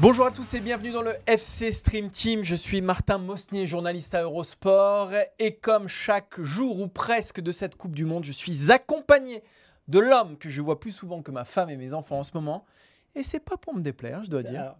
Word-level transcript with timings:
Bonjour 0.00 0.26
à 0.26 0.30
tous 0.30 0.54
et 0.54 0.60
bienvenue 0.60 0.92
dans 0.92 1.02
le 1.02 1.14
FC 1.26 1.72
Stream 1.72 2.08
Team. 2.08 2.44
Je 2.44 2.54
suis 2.54 2.80
Martin 2.80 3.18
Mosnier, 3.18 3.66
journaliste 3.66 4.14
à 4.14 4.22
Eurosport. 4.22 5.10
Et 5.40 5.56
comme 5.56 5.88
chaque 5.88 6.40
jour 6.40 6.78
ou 6.78 6.86
presque 6.86 7.40
de 7.40 7.50
cette 7.50 7.74
Coupe 7.74 7.96
du 7.96 8.04
Monde, 8.04 8.22
je 8.22 8.30
suis 8.30 8.70
accompagné 8.70 9.42
de 9.88 9.98
l'homme 9.98 10.38
que 10.38 10.48
je 10.48 10.62
vois 10.62 10.78
plus 10.78 10.92
souvent 10.92 11.20
que 11.20 11.32
ma 11.32 11.44
femme 11.44 11.68
et 11.68 11.76
mes 11.76 11.94
enfants 11.94 12.20
en 12.20 12.22
ce 12.22 12.30
moment. 12.34 12.64
Et 13.16 13.24
c'est 13.24 13.40
pas 13.40 13.56
pour 13.56 13.74
me 13.74 13.80
déplaire, 13.80 14.22
je 14.22 14.30
dois 14.30 14.44
dire. 14.44 14.76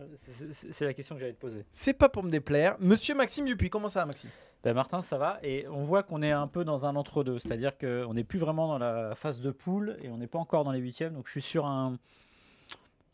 C'est 0.53 0.85
la 0.85 0.95
question 0.95 1.17
que 1.17 1.21
j'allais 1.21 1.33
te 1.33 1.41
poser. 1.41 1.65
C'est 1.73 1.95
pas 1.95 2.09
pour 2.09 2.23
me 2.23 2.31
déplaire. 2.31 2.77
Monsieur 2.79 3.17
Maxime 3.17 3.45
Dupuis, 3.45 3.71
comment 3.71 3.89
ça 3.89 4.01
va, 4.01 4.07
Maxime? 4.07 4.31
Ben, 4.63 4.73
Martin, 4.73 5.03
ça 5.03 5.19
va 5.19 5.41
Et 5.43 5.67
on 5.67 5.83
voit 5.83 6.05
qu'on 6.05 6.23
est 6.23 6.31
un 6.31 6.47
peu 6.47 6.65
dans 6.65 6.85
un 6.85 6.95
entre-deux. 6.95 7.41
C'est-à-dire 7.41 7.77
qu'on 7.77 8.15
n'est 8.15 8.23
plus 8.23 8.39
vraiment 8.39 8.69
dans 8.69 8.79
la 8.79 9.17
phase 9.17 9.41
de 9.41 9.51
poule 9.51 9.97
et 10.01 10.11
on 10.11 10.19
n'est 10.19 10.29
pas 10.29 10.39
encore 10.39 10.63
dans 10.63 10.73
les 10.73 10.81
huitièmes. 10.81 11.15
Donc 11.15 11.27
je 11.27 11.33
suis 11.33 11.43
sur 11.43 11.67
un, 11.67 11.99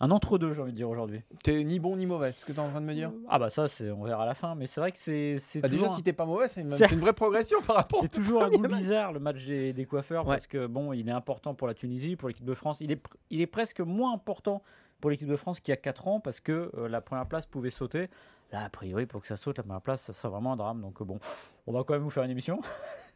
un 0.00 0.11
entre-deux, 0.11 0.53
j'ai 0.55 0.61
envie 0.62 0.73
de 0.73 0.77
dire 0.77 0.89
aujourd'hui. 0.91 1.23
T'es 1.42 1.62
ni 1.64 1.78
bon 1.78 1.97
ni 1.97 2.05
mauvais, 2.06 2.33
ce 2.33 2.45
que 2.45 2.53
t'es 2.53 2.59
en 2.59 2.69
train 2.69 2.81
de 2.81 2.87
me 2.87 2.95
dire 2.95 3.12
Ah 3.28 3.39
bah 3.39 3.48
ça, 3.50 3.69
c'est- 3.69 3.91
on 3.91 4.03
verra 4.05 4.25
à 4.25 4.27
la 4.27 4.34
fin. 4.34 4.55
Mais 4.55 4.67
c'est 4.67 4.81
vrai 4.81 4.91
que 4.92 4.98
c'est 4.98 5.39
c'est 5.39 5.61
Bah, 5.61 5.69
Déjà, 5.69 5.83
toujours, 5.84 5.97
si 5.97 6.03
t'es 6.03 6.12
pas 6.12 6.27
mauvais, 6.27 6.48
c'est 6.48 6.61
une, 6.62 6.70
C'est- 6.73 6.87
c'est 6.89 6.95
une 6.95 7.00
vraie 7.00 7.12
progression 7.12 7.61
par 7.62 7.77
rapport. 7.77 8.00
c'est 8.03 8.09
toujours 8.11 8.42
un 8.42 8.50
goût 8.50 8.67
bizarre 8.69 9.12
le 9.12 9.20
match 9.20 9.45
des, 9.45 9.72
des 9.72 9.84
coiffeurs 9.87 10.27
Ouais. 10.27 10.34
parce 10.34 10.47
que 10.47 10.67
bon, 10.67 10.92
il 10.92 11.09
est 11.09 11.12
important 11.12 11.55
pour 11.55 11.67
la 11.69 11.75
Tunisie, 11.75 12.17
pour 12.17 12.28
l'équipe 12.28 12.45
de 12.45 12.55
France. 12.55 12.78
Il 12.81 12.91
est, 12.92 13.00
il 13.31 13.41
est 13.41 13.47
presque 13.47 13.81
moins 13.81 14.12
important 14.12 14.62
pour 15.00 15.11
l'équipe 15.11 15.28
de 15.28 15.37
France 15.37 15.61
qu'il 15.61 15.70
y 15.72 15.75
a 15.75 15.77
4 15.77 16.09
ans 16.09 16.19
parce 16.20 16.41
que 16.41 16.70
euh, 16.77 16.89
la 16.89 17.00
première 17.00 17.27
place 17.27 17.47
pouvait 17.47 17.70
sauter. 17.70 18.09
Là, 18.53 18.65
a 18.65 18.69
priori, 18.69 19.06
pour 19.06 19.20
que 19.20 19.27
ça 19.27 19.37
saute, 19.37 19.56
la 19.56 19.62
première 19.65 19.81
place, 19.81 20.03
ça 20.03 20.12
serait 20.12 20.28
vraiment 20.28 20.53
un 20.53 20.56
drame. 20.56 20.81
Donc 20.81 21.03
bon, 21.03 21.19
on 21.67 21.72
va 21.72 21.83
quand 21.84 21.95
même 21.95 22.03
vous 22.03 22.11
faire 22.11 22.22
une 22.25 22.31
émission. 22.31 22.61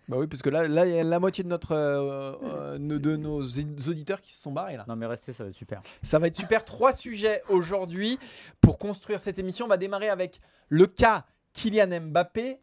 Bah 0.09 0.17
oui, 0.17 0.27
parce 0.27 0.41
que 0.41 0.49
là, 0.49 0.67
là, 0.67 0.87
il 0.87 0.95
y 0.95 0.99
a 0.99 1.05
la 1.05 1.21
moitié 1.21 1.45
de, 1.45 1.49
notre, 1.49 1.73
euh, 1.73 2.33
euh, 2.43 2.79
de 2.79 3.17
nos 3.17 3.43
auditeurs 3.43 4.23
qui 4.23 4.35
se 4.35 4.41
sont 4.41 4.53
barrés 4.53 4.77
là. 4.77 4.87
Non 4.89 4.97
mais 4.97 5.05
restez, 5.05 5.35
ça 5.35 5.45
va 5.45 5.51
être 5.51 5.57
super. 5.57 5.83
Ça 6.03 6.19
va 6.19 6.29
être 6.29 6.37
super. 6.37 6.65
Trois 6.65 6.95
sujets 6.95 7.43
aujourd'hui 7.51 8.19
pour 8.63 8.79
construire 8.79 9.21
cette 9.21 9.39
émission. 9.39 9.67
On 9.67 9.69
va 9.69 9.77
démarrer 9.77 10.09
avec 10.09 10.41
le 10.71 10.87
cas 10.87 11.27
Kylian 11.53 12.01
Mbappé. 12.01 12.59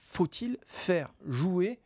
Faut-il 0.00 0.58
faire 0.66 1.12
jouer 1.24 1.78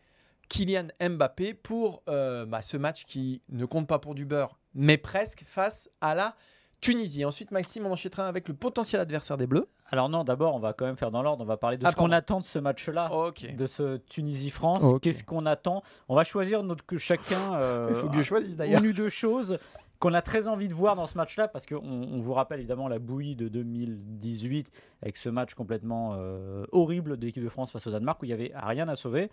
Kylian 0.48 0.88
Mbappé 1.00 1.54
pour 1.54 2.02
euh, 2.08 2.46
bah, 2.46 2.62
ce 2.62 2.78
match 2.78 3.04
qui 3.04 3.42
ne 3.50 3.66
compte 3.66 3.86
pas 3.86 3.98
pour 3.98 4.14
du 4.14 4.24
beurre, 4.24 4.58
mais 4.74 4.96
presque 4.96 5.44
face 5.44 5.90
à 6.00 6.14
la 6.14 6.36
Tunisie? 6.80 7.24
Ensuite, 7.26 7.50
Maxime, 7.50 7.84
on 7.84 7.92
enchaînera 7.92 8.28
avec 8.28 8.48
le 8.48 8.54
potentiel 8.54 9.02
adversaire 9.02 9.36
des 9.36 9.46
Bleus. 9.46 9.68
Alors 9.92 10.08
non, 10.08 10.24
d'abord, 10.24 10.54
on 10.54 10.58
va 10.58 10.72
quand 10.72 10.86
même 10.86 10.96
faire 10.96 11.10
dans 11.10 11.22
l'ordre. 11.22 11.42
On 11.42 11.46
va 11.46 11.58
parler 11.58 11.76
de 11.76 11.84
Ah, 11.86 11.90
ce 11.90 11.96
qu'on 11.96 12.10
attend 12.10 12.40
de 12.40 12.46
ce 12.46 12.58
match-là, 12.58 13.12
Ok. 13.12 13.54
de 13.54 13.66
ce 13.66 13.98
Tunisie-France. 13.98 14.82
Qu'est-ce 15.02 15.22
qu'on 15.22 15.44
attend? 15.44 15.82
On 16.08 16.14
va 16.16 16.24
choisir 16.24 16.62
notre 16.62 16.84
que 16.86 16.96
chacun. 16.96 17.36
euh, 17.54 17.88
Il 17.90 17.96
faut 17.96 18.08
que 18.08 18.16
je 18.16 18.22
choisisse 18.22 18.56
d'ailleurs. 18.56 18.80
une 18.82 18.88
ou 18.88 18.92
deux 18.94 19.10
choses 19.10 19.58
qu'on 19.98 20.14
a 20.14 20.22
très 20.22 20.48
envie 20.48 20.66
de 20.66 20.74
voir 20.74 20.96
dans 20.96 21.06
ce 21.06 21.16
match-là, 21.16 21.46
parce 21.46 21.64
qu'on 21.66 21.76
on 21.76 22.18
vous 22.20 22.32
rappelle 22.32 22.58
évidemment 22.58 22.88
la 22.88 22.98
bouillie 22.98 23.36
de 23.36 23.46
2018 23.48 24.72
avec 25.02 25.16
ce 25.16 25.28
match 25.28 25.54
complètement 25.54 26.14
euh, 26.16 26.64
horrible 26.72 27.18
de 27.18 27.26
l'équipe 27.26 27.44
de 27.44 27.48
France 27.48 27.70
face 27.70 27.86
au 27.86 27.90
Danemark 27.90 28.20
où 28.20 28.24
il 28.24 28.28
n'y 28.28 28.34
avait 28.34 28.52
rien 28.56 28.88
à 28.88 28.96
sauver. 28.96 29.30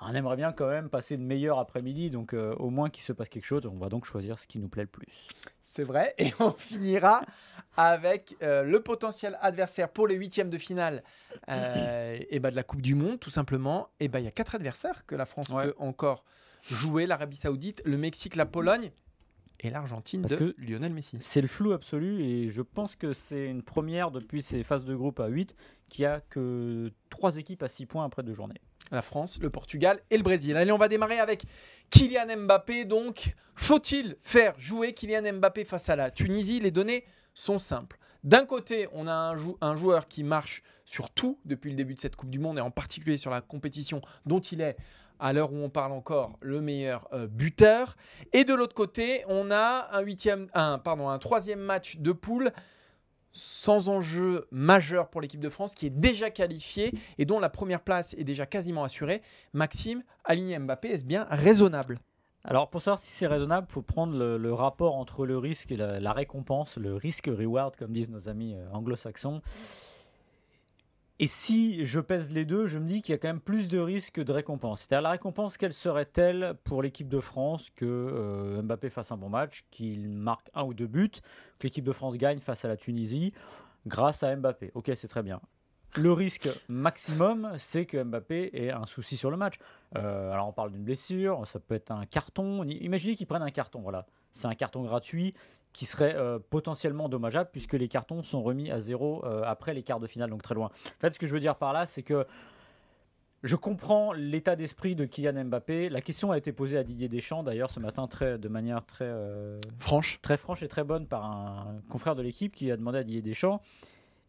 On 0.00 0.14
aimerait 0.14 0.36
bien 0.36 0.52
quand 0.52 0.68
même 0.68 0.88
passer 0.90 1.14
une 1.14 1.24
meilleure 1.24 1.58
après-midi, 1.58 2.10
donc 2.10 2.34
euh, 2.34 2.54
au 2.56 2.70
moins 2.70 2.90
qu'il 2.90 3.02
se 3.04 3.12
passe 3.12 3.28
quelque 3.28 3.44
chose. 3.46 3.64
On 3.66 3.78
va 3.78 3.88
donc 3.88 4.04
choisir 4.04 4.38
ce 4.38 4.46
qui 4.46 4.58
nous 4.58 4.68
plaît 4.68 4.82
le 4.82 4.88
plus. 4.88 5.06
C'est 5.62 5.84
vrai. 5.84 6.14
Et 6.18 6.32
on 6.40 6.50
finira 6.58 7.22
avec 7.76 8.36
euh, 8.42 8.62
le 8.64 8.80
potentiel 8.80 9.38
adversaire 9.40 9.88
pour 9.88 10.06
les 10.06 10.14
huitièmes 10.16 10.50
de 10.50 10.58
finale 10.58 11.02
euh, 11.48 12.18
et 12.28 12.38
bah, 12.38 12.50
de 12.50 12.56
la 12.56 12.62
Coupe 12.64 12.82
du 12.82 12.94
Monde, 12.94 13.18
tout 13.20 13.30
simplement. 13.30 13.88
Et 14.00 14.08
bah, 14.08 14.20
il 14.20 14.24
y 14.24 14.28
a 14.28 14.32
quatre 14.32 14.54
adversaires 14.54 15.06
que 15.06 15.14
la 15.14 15.26
France 15.26 15.48
Ouais. 15.48 15.66
peut 15.66 15.74
encore 15.78 16.24
jouer 16.68 17.06
l'Arabie 17.06 17.36
Saoudite, 17.36 17.82
le 17.84 17.96
Mexique, 17.96 18.36
la 18.36 18.46
Pologne 18.46 18.90
et 19.60 19.70
l'Argentine 19.70 20.22
Parce 20.22 20.34
de 20.36 20.50
que- 20.52 20.54
Lionel 20.60 20.92
Messi. 20.92 21.16
C'est 21.20 21.40
le 21.40 21.48
flou 21.48 21.72
absolu 21.72 22.22
et 22.22 22.48
je 22.50 22.62
pense 22.62 22.96
que 22.96 23.12
c'est 23.12 23.46
une 23.46 23.62
première 23.62 24.10
depuis 24.10 24.42
ces 24.42 24.62
phases 24.64 24.84
de 24.84 24.94
groupe 24.94 25.20
à 25.20 25.28
8 25.28 25.54
qu'il 25.88 26.02
n'y 26.02 26.06
a 26.06 26.20
que 26.20 26.90
trois 27.10 27.36
équipes 27.36 27.62
à 27.62 27.68
6 27.68 27.86
points 27.86 28.04
après 28.04 28.22
deux 28.22 28.34
journées. 28.34 28.60
La 28.90 29.02
France, 29.02 29.38
le 29.40 29.50
Portugal 29.50 30.00
et 30.10 30.16
le 30.16 30.22
Brésil. 30.22 30.56
Allez, 30.56 30.72
on 30.72 30.78
va 30.78 30.88
démarrer 30.88 31.18
avec 31.18 31.44
Kylian 31.90 32.36
Mbappé. 32.36 32.84
Donc, 32.84 33.34
faut-il 33.54 34.16
faire 34.22 34.54
jouer 34.58 34.92
Kylian 34.92 35.34
Mbappé 35.34 35.64
face 35.64 35.88
à 35.88 35.96
la 35.96 36.10
Tunisie? 36.10 36.60
Les 36.60 36.70
données 36.70 37.04
sont 37.32 37.58
simples. 37.58 37.98
D'un 38.22 38.46
côté, 38.46 38.88
on 38.92 39.06
a 39.06 39.12
un, 39.12 39.36
jou- 39.36 39.58
un 39.60 39.76
joueur 39.76 40.08
qui 40.08 40.22
marche 40.22 40.62
sur 40.84 41.10
tout 41.10 41.38
depuis 41.44 41.70
le 41.70 41.76
début 41.76 41.94
de 41.94 42.00
cette 42.00 42.16
Coupe 42.16 42.30
du 42.30 42.38
Monde 42.38 42.58
et 42.58 42.60
en 42.62 42.70
particulier 42.70 43.16
sur 43.16 43.30
la 43.30 43.40
compétition 43.40 44.00
dont 44.26 44.40
il 44.40 44.60
est, 44.60 44.76
à 45.18 45.32
l'heure 45.32 45.52
où 45.52 45.56
on 45.56 45.70
parle 45.70 45.92
encore, 45.92 46.38
le 46.40 46.60
meilleur 46.60 47.08
euh, 47.12 47.26
buteur. 47.26 47.96
Et 48.32 48.44
de 48.44 48.54
l'autre 48.54 48.74
côté, 48.74 49.24
on 49.28 49.50
a 49.50 49.90
un 49.92 51.18
troisième 51.18 51.60
match 51.60 51.98
de 51.98 52.12
poule 52.12 52.52
sans 53.34 53.88
enjeu 53.88 54.46
majeur 54.50 55.10
pour 55.10 55.20
l'équipe 55.20 55.40
de 55.40 55.50
France 55.50 55.74
qui 55.74 55.86
est 55.86 55.90
déjà 55.90 56.30
qualifiée 56.30 56.94
et 57.18 57.26
dont 57.26 57.40
la 57.40 57.50
première 57.50 57.82
place 57.82 58.14
est 58.14 58.24
déjà 58.24 58.46
quasiment 58.46 58.84
assurée. 58.84 59.20
Maxime, 59.52 60.02
aligner 60.24 60.58
Mbappé, 60.58 60.88
est-ce 60.88 61.04
bien 61.04 61.26
raisonnable? 61.28 61.98
Alors 62.44 62.70
pour 62.70 62.82
savoir 62.82 62.98
si 62.98 63.10
c'est 63.10 63.26
raisonnable, 63.26 63.66
il 63.70 63.72
faut 63.72 63.82
prendre 63.82 64.16
le, 64.16 64.52
rapport 64.54 64.96
entre 64.96 65.26
le 65.26 65.38
risque 65.38 65.72
et 65.72 65.76
la, 65.76 65.98
la 65.98 66.12
récompense, 66.12 66.76
le 66.76 66.94
risque-reward 66.94 67.74
comme 67.76 67.92
disent 67.92 68.10
nos 68.10 68.28
amis 68.28 68.54
euh, 68.54 68.70
anglo-saxons. 68.72 69.40
Et 71.20 71.28
si 71.28 71.86
je 71.86 72.00
pèse 72.00 72.32
les 72.32 72.44
deux, 72.44 72.66
je 72.66 72.78
me 72.78 72.88
dis 72.88 73.00
qu'il 73.00 73.12
y 73.12 73.14
a 73.14 73.18
quand 73.18 73.28
même 73.28 73.40
plus 73.40 73.68
de 73.68 73.78
risques 73.78 74.14
que 74.14 74.20
de 74.20 74.32
récompense. 74.32 74.80
C'est-à-dire 74.80 75.02
la 75.02 75.10
récompense, 75.10 75.56
quelle 75.56 75.72
serait-elle 75.72 76.56
pour 76.64 76.82
l'équipe 76.82 77.08
de 77.08 77.20
France 77.20 77.70
que 77.76 77.84
euh, 77.84 78.62
Mbappé 78.62 78.90
fasse 78.90 79.12
un 79.12 79.16
bon 79.16 79.28
match, 79.28 79.64
qu'il 79.70 80.08
marque 80.08 80.50
un 80.54 80.64
ou 80.64 80.74
deux 80.74 80.88
buts, 80.88 81.10
que 81.60 81.68
l'équipe 81.68 81.84
de 81.84 81.92
France 81.92 82.16
gagne 82.16 82.40
face 82.40 82.64
à 82.64 82.68
la 82.68 82.76
Tunisie 82.76 83.32
grâce 83.86 84.24
à 84.24 84.34
Mbappé? 84.34 84.72
Ok, 84.74 84.90
c'est 84.96 85.06
très 85.06 85.22
bien. 85.22 85.40
Le 85.96 86.12
risque 86.12 86.48
maximum, 86.68 87.52
c'est 87.58 87.86
que 87.86 88.02
Mbappé 88.02 88.50
ait 88.52 88.72
un 88.72 88.86
souci 88.86 89.16
sur 89.16 89.30
le 89.30 89.36
match. 89.36 89.54
Euh, 89.96 90.32
alors 90.32 90.48
on 90.48 90.52
parle 90.52 90.72
d'une 90.72 90.82
blessure, 90.82 91.46
ça 91.46 91.60
peut 91.60 91.76
être 91.76 91.92
un 91.92 92.06
carton. 92.06 92.64
Imaginez 92.64 93.14
qu'ils 93.14 93.28
prennent 93.28 93.42
un 93.42 93.52
carton, 93.52 93.82
voilà. 93.82 94.04
C'est 94.32 94.48
un 94.48 94.56
carton 94.56 94.82
gratuit 94.82 95.34
qui 95.74 95.84
serait 95.84 96.14
euh, 96.14 96.38
potentiellement 96.38 97.10
dommageable 97.10 97.50
puisque 97.52 97.74
les 97.74 97.88
cartons 97.88 98.22
sont 98.22 98.42
remis 98.42 98.70
à 98.70 98.78
zéro 98.78 99.22
euh, 99.26 99.42
après 99.44 99.74
les 99.74 99.82
quarts 99.82 100.00
de 100.00 100.06
finale, 100.06 100.30
donc 100.30 100.40
très 100.40 100.54
loin. 100.54 100.68
En 100.68 101.00
fait, 101.00 101.12
ce 101.12 101.18
que 101.18 101.26
je 101.26 101.34
veux 101.34 101.40
dire 101.40 101.56
par 101.56 101.74
là, 101.74 101.84
c'est 101.84 102.04
que 102.04 102.26
je 103.42 103.56
comprends 103.56 104.12
l'état 104.12 104.56
d'esprit 104.56 104.94
de 104.94 105.04
Kylian 105.04 105.44
Mbappé. 105.44 105.90
La 105.90 106.00
question 106.00 106.30
a 106.30 106.38
été 106.38 106.52
posée 106.52 106.78
à 106.78 106.84
Didier 106.84 107.08
Deschamps 107.08 107.42
d'ailleurs 107.42 107.70
ce 107.70 107.80
matin 107.80 108.06
très, 108.06 108.38
de 108.38 108.48
manière 108.48 108.86
très, 108.86 109.04
euh, 109.04 109.58
Franche. 109.80 110.20
très 110.22 110.38
franche 110.38 110.62
et 110.62 110.68
très 110.68 110.84
bonne 110.84 111.06
par 111.06 111.26
un 111.26 111.82
confrère 111.90 112.14
de 112.14 112.22
l'équipe 112.22 112.54
qui 112.54 112.70
a 112.70 112.76
demandé 112.76 112.98
à 112.98 113.02
Didier 113.04 113.20
Deschamps 113.20 113.60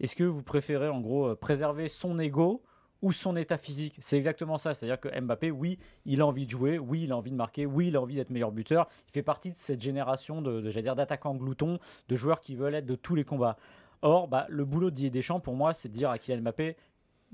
est-ce 0.01 0.15
que 0.17 0.25
vous 0.25 0.43
préférez 0.43 0.89
en 0.89 0.99
gros 0.99 1.35
préserver 1.35 1.87
son 1.87 2.19
ego 2.19 2.61
ou 3.01 3.11
son 3.11 3.35
état 3.35 3.57
physique 3.57 3.97
C'est 4.01 4.17
exactement 4.17 4.57
ça. 4.57 4.73
C'est-à-dire 4.73 4.99
que 4.99 5.19
Mbappé, 5.19 5.51
oui, 5.51 5.79
il 6.05 6.21
a 6.21 6.25
envie 6.25 6.45
de 6.45 6.51
jouer, 6.51 6.79
oui, 6.79 7.03
il 7.03 7.11
a 7.11 7.17
envie 7.17 7.31
de 7.31 7.35
marquer, 7.35 7.65
oui, 7.65 7.87
il 7.89 7.95
a 7.95 8.01
envie 8.01 8.15
d'être 8.15 8.29
meilleur 8.29 8.51
buteur. 8.51 8.87
Il 9.09 9.11
fait 9.11 9.23
partie 9.23 9.51
de 9.51 9.57
cette 9.57 9.81
génération 9.81 10.41
de, 10.41 10.61
de 10.61 10.81
d'attaquants 10.81 11.35
gloutons, 11.35 11.79
de 12.09 12.15
joueurs 12.15 12.41
qui 12.41 12.55
veulent 12.55 12.75
être 12.75 12.85
de 12.85 12.95
tous 12.95 13.15
les 13.15 13.23
combats. 13.23 13.57
Or, 14.01 14.27
bah, 14.27 14.45
le 14.49 14.65
boulot 14.65 14.89
de 14.89 14.95
Didier 14.95 15.09
Deschamps, 15.09 15.39
pour 15.39 15.55
moi, 15.55 15.73
c'est 15.73 15.89
de 15.89 15.93
dire 15.93 16.09
à 16.09 16.19
Kylian 16.19 16.41
Mbappé 16.41 16.75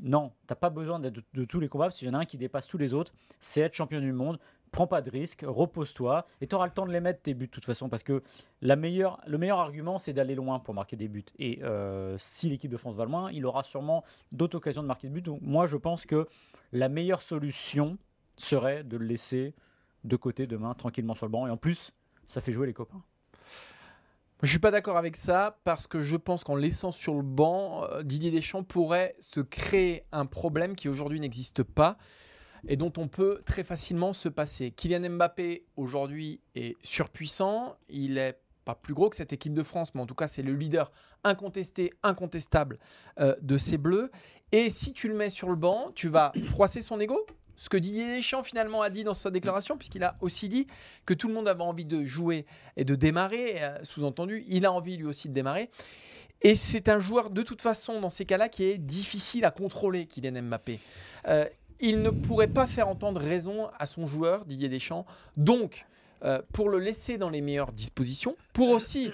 non, 0.01 0.31
t'as 0.47 0.55
pas 0.55 0.69
besoin 0.69 0.99
d'être 0.99 1.13
de, 1.13 1.23
de 1.33 1.45
tous 1.45 1.59
les 1.59 1.67
combats, 1.67 1.85
parce 1.85 1.97
qu'il 1.97 2.07
y 2.07 2.11
en 2.11 2.13
a 2.15 2.19
un 2.19 2.25
qui 2.25 2.37
dépasse 2.37 2.65
tous 2.65 2.77
les 2.77 2.93
autres, 2.93 3.13
c'est 3.39 3.61
être 3.61 3.73
champion 3.73 3.99
du 3.99 4.13
monde. 4.13 4.39
Prends 4.71 4.87
pas 4.87 5.01
de 5.01 5.09
risques, 5.09 5.43
repose-toi, 5.45 6.25
et 6.39 6.47
tu 6.47 6.55
auras 6.55 6.65
le 6.65 6.71
temps 6.71 6.85
de 6.85 6.93
les 6.93 7.01
mettre 7.01 7.21
tes 7.21 7.33
buts 7.33 7.47
de 7.47 7.51
toute 7.51 7.65
façon, 7.65 7.89
parce 7.89 8.03
que 8.03 8.23
la 8.61 8.77
meilleure, 8.77 9.19
le 9.27 9.37
meilleur 9.37 9.59
argument, 9.59 9.97
c'est 9.97 10.13
d'aller 10.13 10.33
loin 10.33 10.59
pour 10.59 10.73
marquer 10.73 10.95
des 10.95 11.09
buts. 11.09 11.25
Et 11.39 11.59
euh, 11.63 12.15
si 12.17 12.49
l'équipe 12.49 12.71
de 12.71 12.77
France 12.77 12.95
va 12.95 13.03
loin, 13.03 13.29
il 13.31 13.45
aura 13.45 13.63
sûrement 13.63 14.05
d'autres 14.31 14.57
occasions 14.57 14.81
de 14.81 14.87
marquer 14.87 15.07
des 15.07 15.13
buts. 15.13 15.21
Donc 15.21 15.41
moi, 15.41 15.67
je 15.67 15.75
pense 15.75 16.05
que 16.05 16.27
la 16.71 16.87
meilleure 16.87 17.21
solution 17.21 17.97
serait 18.37 18.83
de 18.85 18.95
le 18.95 19.05
laisser 19.05 19.53
de 20.05 20.15
côté 20.15 20.47
demain, 20.47 20.73
tranquillement 20.73 21.15
sur 21.15 21.25
le 21.25 21.31
banc. 21.31 21.47
Et 21.47 21.51
en 21.51 21.57
plus, 21.57 21.91
ça 22.27 22.39
fait 22.39 22.53
jouer 22.53 22.67
les 22.67 22.73
copains. 22.73 23.03
Je 24.43 24.49
suis 24.49 24.59
pas 24.59 24.71
d'accord 24.71 24.97
avec 24.97 25.17
ça 25.17 25.59
parce 25.65 25.85
que 25.85 26.01
je 26.01 26.17
pense 26.17 26.43
qu'en 26.43 26.55
laissant 26.55 26.91
sur 26.91 27.13
le 27.13 27.21
banc, 27.21 27.83
euh, 27.83 28.01
Didier 28.01 28.31
Deschamps 28.31 28.63
pourrait 28.63 29.15
se 29.19 29.39
créer 29.39 30.05
un 30.11 30.25
problème 30.25 30.75
qui 30.75 30.89
aujourd'hui 30.89 31.19
n'existe 31.19 31.61
pas 31.61 31.97
et 32.67 32.77
dont 32.77 32.93
on 32.97 33.07
peut 33.07 33.41
très 33.45 33.63
facilement 33.63 34.13
se 34.13 34.29
passer. 34.29 34.71
Kylian 34.71 35.09
Mbappé 35.09 35.65
aujourd'hui 35.75 36.41
est 36.55 36.75
surpuissant, 36.83 37.75
il 37.89 38.17
est 38.17 38.39
pas 38.65 38.75
plus 38.75 38.93
gros 38.93 39.09
que 39.09 39.15
cette 39.15 39.33
équipe 39.33 39.53
de 39.53 39.63
France, 39.63 39.95
mais 39.95 40.01
en 40.01 40.05
tout 40.05 40.15
cas 40.15 40.27
c'est 40.27 40.43
le 40.43 40.53
leader 40.53 40.91
incontesté, 41.23 41.93
incontestable 42.03 42.79
euh, 43.19 43.35
de 43.41 43.57
ces 43.57 43.77
Bleus. 43.77 44.11
Et 44.51 44.69
si 44.69 44.93
tu 44.93 45.07
le 45.07 45.15
mets 45.15 45.29
sur 45.29 45.49
le 45.49 45.55
banc, 45.55 45.91
tu 45.95 46.09
vas 46.09 46.31
froisser 46.45 46.81
son 46.81 46.99
ego, 46.99 47.25
ce 47.55 47.69
que 47.69 47.77
Didier 47.77 48.15
Deschamps 48.15 48.43
finalement 48.43 48.81
a 48.81 48.89
dit 48.89 49.03
dans 49.03 49.13
sa 49.13 49.29
déclaration, 49.29 49.77
puisqu'il 49.77 50.03
a 50.03 50.15
aussi 50.21 50.49
dit 50.49 50.67
que 51.05 51.13
tout 51.13 51.27
le 51.27 51.33
monde 51.33 51.47
avait 51.47 51.61
envie 51.61 51.85
de 51.85 52.03
jouer 52.03 52.45
et 52.75 52.85
de 52.85 52.95
démarrer, 52.95 53.63
euh, 53.63 53.77
sous-entendu, 53.83 54.43
il 54.47 54.65
a 54.65 54.71
envie 54.71 54.97
lui 54.97 55.05
aussi 55.05 55.29
de 55.29 55.33
démarrer. 55.33 55.69
Et 56.41 56.55
c'est 56.55 56.89
un 56.89 56.97
joueur 56.97 57.29
de 57.29 57.43
toute 57.43 57.61
façon 57.61 58.01
dans 58.01 58.09
ces 58.09 58.25
cas-là 58.25 58.49
qui 58.49 58.63
est 58.63 58.79
difficile 58.79 59.45
à 59.45 59.51
contrôler, 59.51 60.07
Kylian 60.07 60.41
Mbappé. 60.41 60.79
Euh, 61.27 61.45
il 61.81 62.01
ne 62.01 62.09
pourrait 62.09 62.47
pas 62.47 62.67
faire 62.67 62.87
entendre 62.87 63.19
raison 63.19 63.69
à 63.77 63.85
son 63.85 64.05
joueur, 64.05 64.45
Didier 64.45 64.69
Deschamps. 64.69 65.05
Donc, 65.35 65.85
euh, 66.23 66.41
pour 66.53 66.69
le 66.69 66.79
laisser 66.79 67.17
dans 67.17 67.29
les 67.29 67.41
meilleures 67.41 67.71
dispositions, 67.73 68.35
pour 68.53 68.69
aussi 68.69 69.11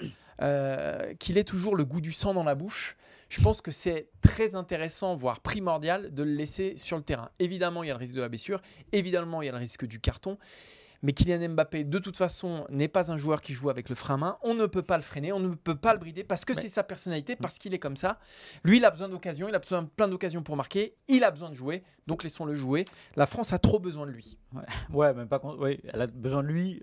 qu'il 1.18 1.36
ait 1.36 1.42
toujours 1.42 1.74
le 1.74 1.84
goût 1.84 2.00
du 2.00 2.12
sang 2.12 2.32
dans 2.32 2.44
la 2.44 2.54
bouche, 2.54 2.96
je 3.28 3.40
pense 3.42 3.60
que 3.60 3.70
c'est 3.70 4.08
très 4.22 4.54
intéressant, 4.54 5.14
voire 5.14 5.40
primordial, 5.40 6.14
de 6.14 6.22
le 6.22 6.32
laisser 6.32 6.74
sur 6.76 6.96
le 6.96 7.02
terrain. 7.02 7.30
Évidemment, 7.38 7.82
il 7.82 7.88
y 7.88 7.90
a 7.90 7.94
le 7.94 7.98
risque 7.98 8.14
de 8.14 8.20
la 8.20 8.28
blessure, 8.28 8.62
évidemment, 8.92 9.42
il 9.42 9.46
y 9.46 9.48
a 9.48 9.52
le 9.52 9.58
risque 9.58 9.84
du 9.84 10.00
carton. 10.00 10.38
Mais 11.02 11.12
Kylian 11.12 11.50
Mbappé, 11.50 11.84
de 11.84 11.98
toute 11.98 12.16
façon, 12.16 12.66
n'est 12.70 12.88
pas 12.88 13.12
un 13.12 13.16
joueur 13.16 13.40
qui 13.40 13.52
joue 13.52 13.70
avec 13.70 13.88
le 13.88 13.94
frein 13.94 14.14
à 14.14 14.16
main. 14.16 14.38
On 14.42 14.54
ne 14.54 14.66
peut 14.66 14.82
pas 14.82 14.96
le 14.96 15.02
freiner, 15.02 15.32
on 15.32 15.38
ne 15.38 15.54
peut 15.54 15.76
pas 15.76 15.92
le 15.92 15.98
brider 15.98 16.24
parce 16.24 16.44
que 16.44 16.54
c'est 16.54 16.68
sa 16.68 16.82
personnalité, 16.82 17.36
parce 17.36 17.58
qu'il 17.58 17.72
est 17.74 17.78
comme 17.78 17.96
ça. 17.96 18.18
Lui, 18.64 18.78
il 18.78 18.84
a 18.84 18.90
besoin 18.90 19.08
d'occasions, 19.08 19.48
il 19.48 19.54
a 19.54 19.60
besoin 19.60 19.82
de 19.82 19.88
plein 19.88 20.08
d'occasions 20.08 20.42
pour 20.42 20.56
marquer. 20.56 20.94
Il 21.06 21.22
a 21.24 21.30
besoin 21.30 21.50
de 21.50 21.54
jouer, 21.54 21.84
donc 22.06 22.24
laissons-le 22.24 22.54
jouer. 22.54 22.84
La 23.16 23.26
France 23.26 23.52
a 23.52 23.58
trop 23.58 23.78
besoin 23.78 24.06
de 24.06 24.10
lui. 24.10 24.38
Ouais, 24.92 25.14
même 25.14 25.28
pas. 25.28 25.38
Ouais, 25.38 25.80
elle 25.92 26.02
a 26.02 26.06
besoin 26.06 26.42
de 26.42 26.48
lui 26.48 26.82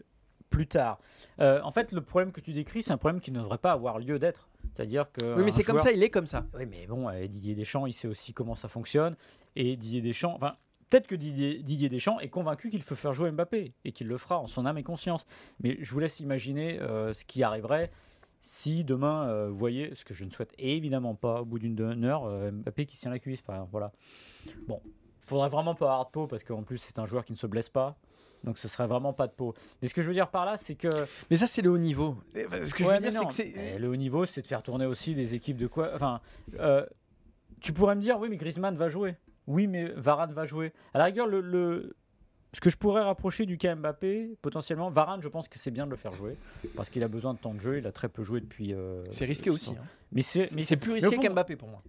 plus 0.50 0.68
tard. 0.68 1.00
Euh, 1.42 1.60
en 1.64 1.72
fait, 1.72 1.92
le 1.92 2.02
problème 2.02 2.32
que 2.32 2.40
tu 2.40 2.54
décris, 2.54 2.84
c'est 2.84 2.94
un 2.94 2.98
problème 2.98 3.20
qui 3.20 3.32
ne 3.32 3.40
devrait 3.40 3.58
pas 3.58 3.74
avoir 3.74 4.00
lieu 4.00 4.20
d'être. 4.20 4.48
C'est-à-dire 4.74 5.12
que. 5.12 5.36
Oui, 5.36 5.44
mais 5.44 5.52
c'est 5.52 5.64
comme 5.64 5.80
ça, 5.80 5.92
il 5.92 6.02
est 6.02 6.10
comme 6.10 6.28
ça. 6.28 6.46
Oui, 6.54 6.66
mais 6.66 6.88
bon, 6.88 7.10
euh, 7.10 7.28
Didier 7.28 7.56
Deschamps, 7.56 7.86
il 7.86 7.94
sait 7.94 8.08
aussi 8.08 8.34
comment 8.34 8.56
ça 8.56 8.70
fonctionne. 8.70 9.16
Et 9.58 9.76
Didier 9.76 10.02
Deschamps, 10.02 10.34
enfin, 10.36 10.56
peut-être 10.90 11.08
que 11.08 11.16
Didier, 11.16 11.64
Didier 11.64 11.90
Deschamps 11.90 12.20
est 12.20 12.30
convaincu 12.30 12.70
qu'il 12.70 12.82
faut 12.82 12.96
faire 12.96 13.14
jouer 13.14 13.32
Mbappé 13.32 13.74
et 13.84 13.92
qu'il 13.92 14.08
le 14.08 14.18
fera 14.18 14.40
en 14.40 14.48
son 14.48 14.66
âme 14.66 14.78
et 14.78 14.84
conscience. 14.84 15.26
Mais 15.62 15.78
je 15.82 15.92
vous 15.92 16.00
laisse 16.00 16.20
imaginer 16.20 16.80
euh, 16.80 17.14
ce 17.14 17.26
qui 17.26 17.44
arriverait 17.44 17.92
si 18.42 18.84
demain, 18.84 19.28
euh, 19.28 19.50
vous 19.50 19.58
voyez, 19.58 19.96
ce 19.96 20.06
que 20.06 20.14
je 20.14 20.24
ne 20.24 20.30
souhaite 20.30 20.54
évidemment 20.60 21.16
pas, 21.16 21.42
au 21.42 21.46
bout 21.46 21.58
d'une 21.58 22.06
heure, 22.06 22.30
Mbappé 22.52 22.86
qui 22.86 22.96
tient 22.96 23.10
la 23.10 23.18
cuisse, 23.18 23.42
par 23.42 23.56
exemple. 23.56 23.72
Voilà. 23.72 23.92
Bon, 24.68 24.82
faudrait 25.22 25.50
vraiment 25.50 25.74
pas 25.74 25.92
hard 25.92 26.12
pot 26.12 26.28
parce 26.28 26.44
qu'en 26.44 26.64
plus, 26.64 26.78
c'est 26.78 27.00
un 27.00 27.06
joueur 27.06 27.26
qui 27.26 27.34
ne 27.34 27.38
se 27.38 27.48
blesse 27.48 27.70
pas. 27.70 27.98
Donc 28.46 28.60
ce 28.60 28.68
serait 28.68 28.88
vraiment 28.88 29.12
pas 29.12 29.28
de 29.28 29.34
peau. 29.34 29.56
Mais 29.82 29.88
ce 29.88 29.94
que 29.94 30.02
je 30.02 30.08
veux 30.08 30.14
dire 30.14 30.30
par 30.30 30.46
là, 30.46 30.58
c'est 30.58 30.76
que. 30.76 30.88
Mais 31.30 31.36
ça, 31.36 31.48
c'est 31.48 31.62
le 31.62 31.72
haut 31.72 31.78
niveau. 31.78 32.16
Ce 32.36 32.74
que 32.74 32.84
je 32.84 32.90
veux 32.90 33.10
dire, 33.10 33.32
c'est 33.32 33.52
que 33.52 33.78
le 33.78 33.90
haut 33.90 33.96
niveau, 33.96 34.26
c'est 34.26 34.42
de 34.42 34.48
faire 34.48 34.62
tourner 34.62 34.86
aussi 34.86 35.16
des 35.16 35.34
équipes 35.34 35.58
de 35.58 35.68
quoi. 35.68 35.92
Enfin, 35.96 36.22
euh, 36.60 36.86
tu 37.60 37.74
pourrais 37.74 37.96
me 37.96 38.02
dire, 38.02 38.20
oui, 38.20 38.30
mais 38.30 38.38
Griezmann 38.38 38.76
va 38.78 38.88
jouer. 38.88 39.16
Oui, 39.48 39.68
mais 39.68 39.90
Varane 39.96 40.34
va 40.34 40.46
jouer. 40.46 40.74
À 40.94 41.00
la 41.00 41.06
rigueur, 41.06 41.28
le, 41.28 41.96
ce 42.54 42.60
que 42.62 42.70
je 42.70 42.78
pourrais 42.78 43.04
rapprocher 43.04 43.46
du 43.46 43.58
cas 43.58 43.76
Mbappé, 43.76 44.38
potentiellement, 44.42 44.90
Varane, 44.90 45.22
je 45.22 45.28
pense 45.28 45.48
que 45.48 45.60
c'est 45.60 45.72
bien 45.72 45.86
de 45.86 45.92
le 45.92 45.98
faire 45.98 46.14
jouer 46.14 46.38
parce 46.76 46.90
qu'il 46.90 47.04
a 47.04 47.08
besoin 47.08 47.34
de 47.34 47.40
temps 47.40 47.54
de 47.54 47.60
jeu. 47.60 47.78
Il 47.78 47.86
a 47.86 47.92
très 47.92 48.10
peu 48.10 48.24
joué 48.24 48.40
depuis. 48.40 48.74
Euh, 48.74 49.04
c'est 49.10 49.26
risqué 49.26 49.50
aussi. 49.50 49.72
Hein. 49.72 49.86
Mais 50.12 50.22
c'est 50.22 50.78
plus 50.78 50.94
risqué 50.94 51.18
qu'Mbappé 51.18 51.56
pour 51.56 51.68
moi. 51.68 51.84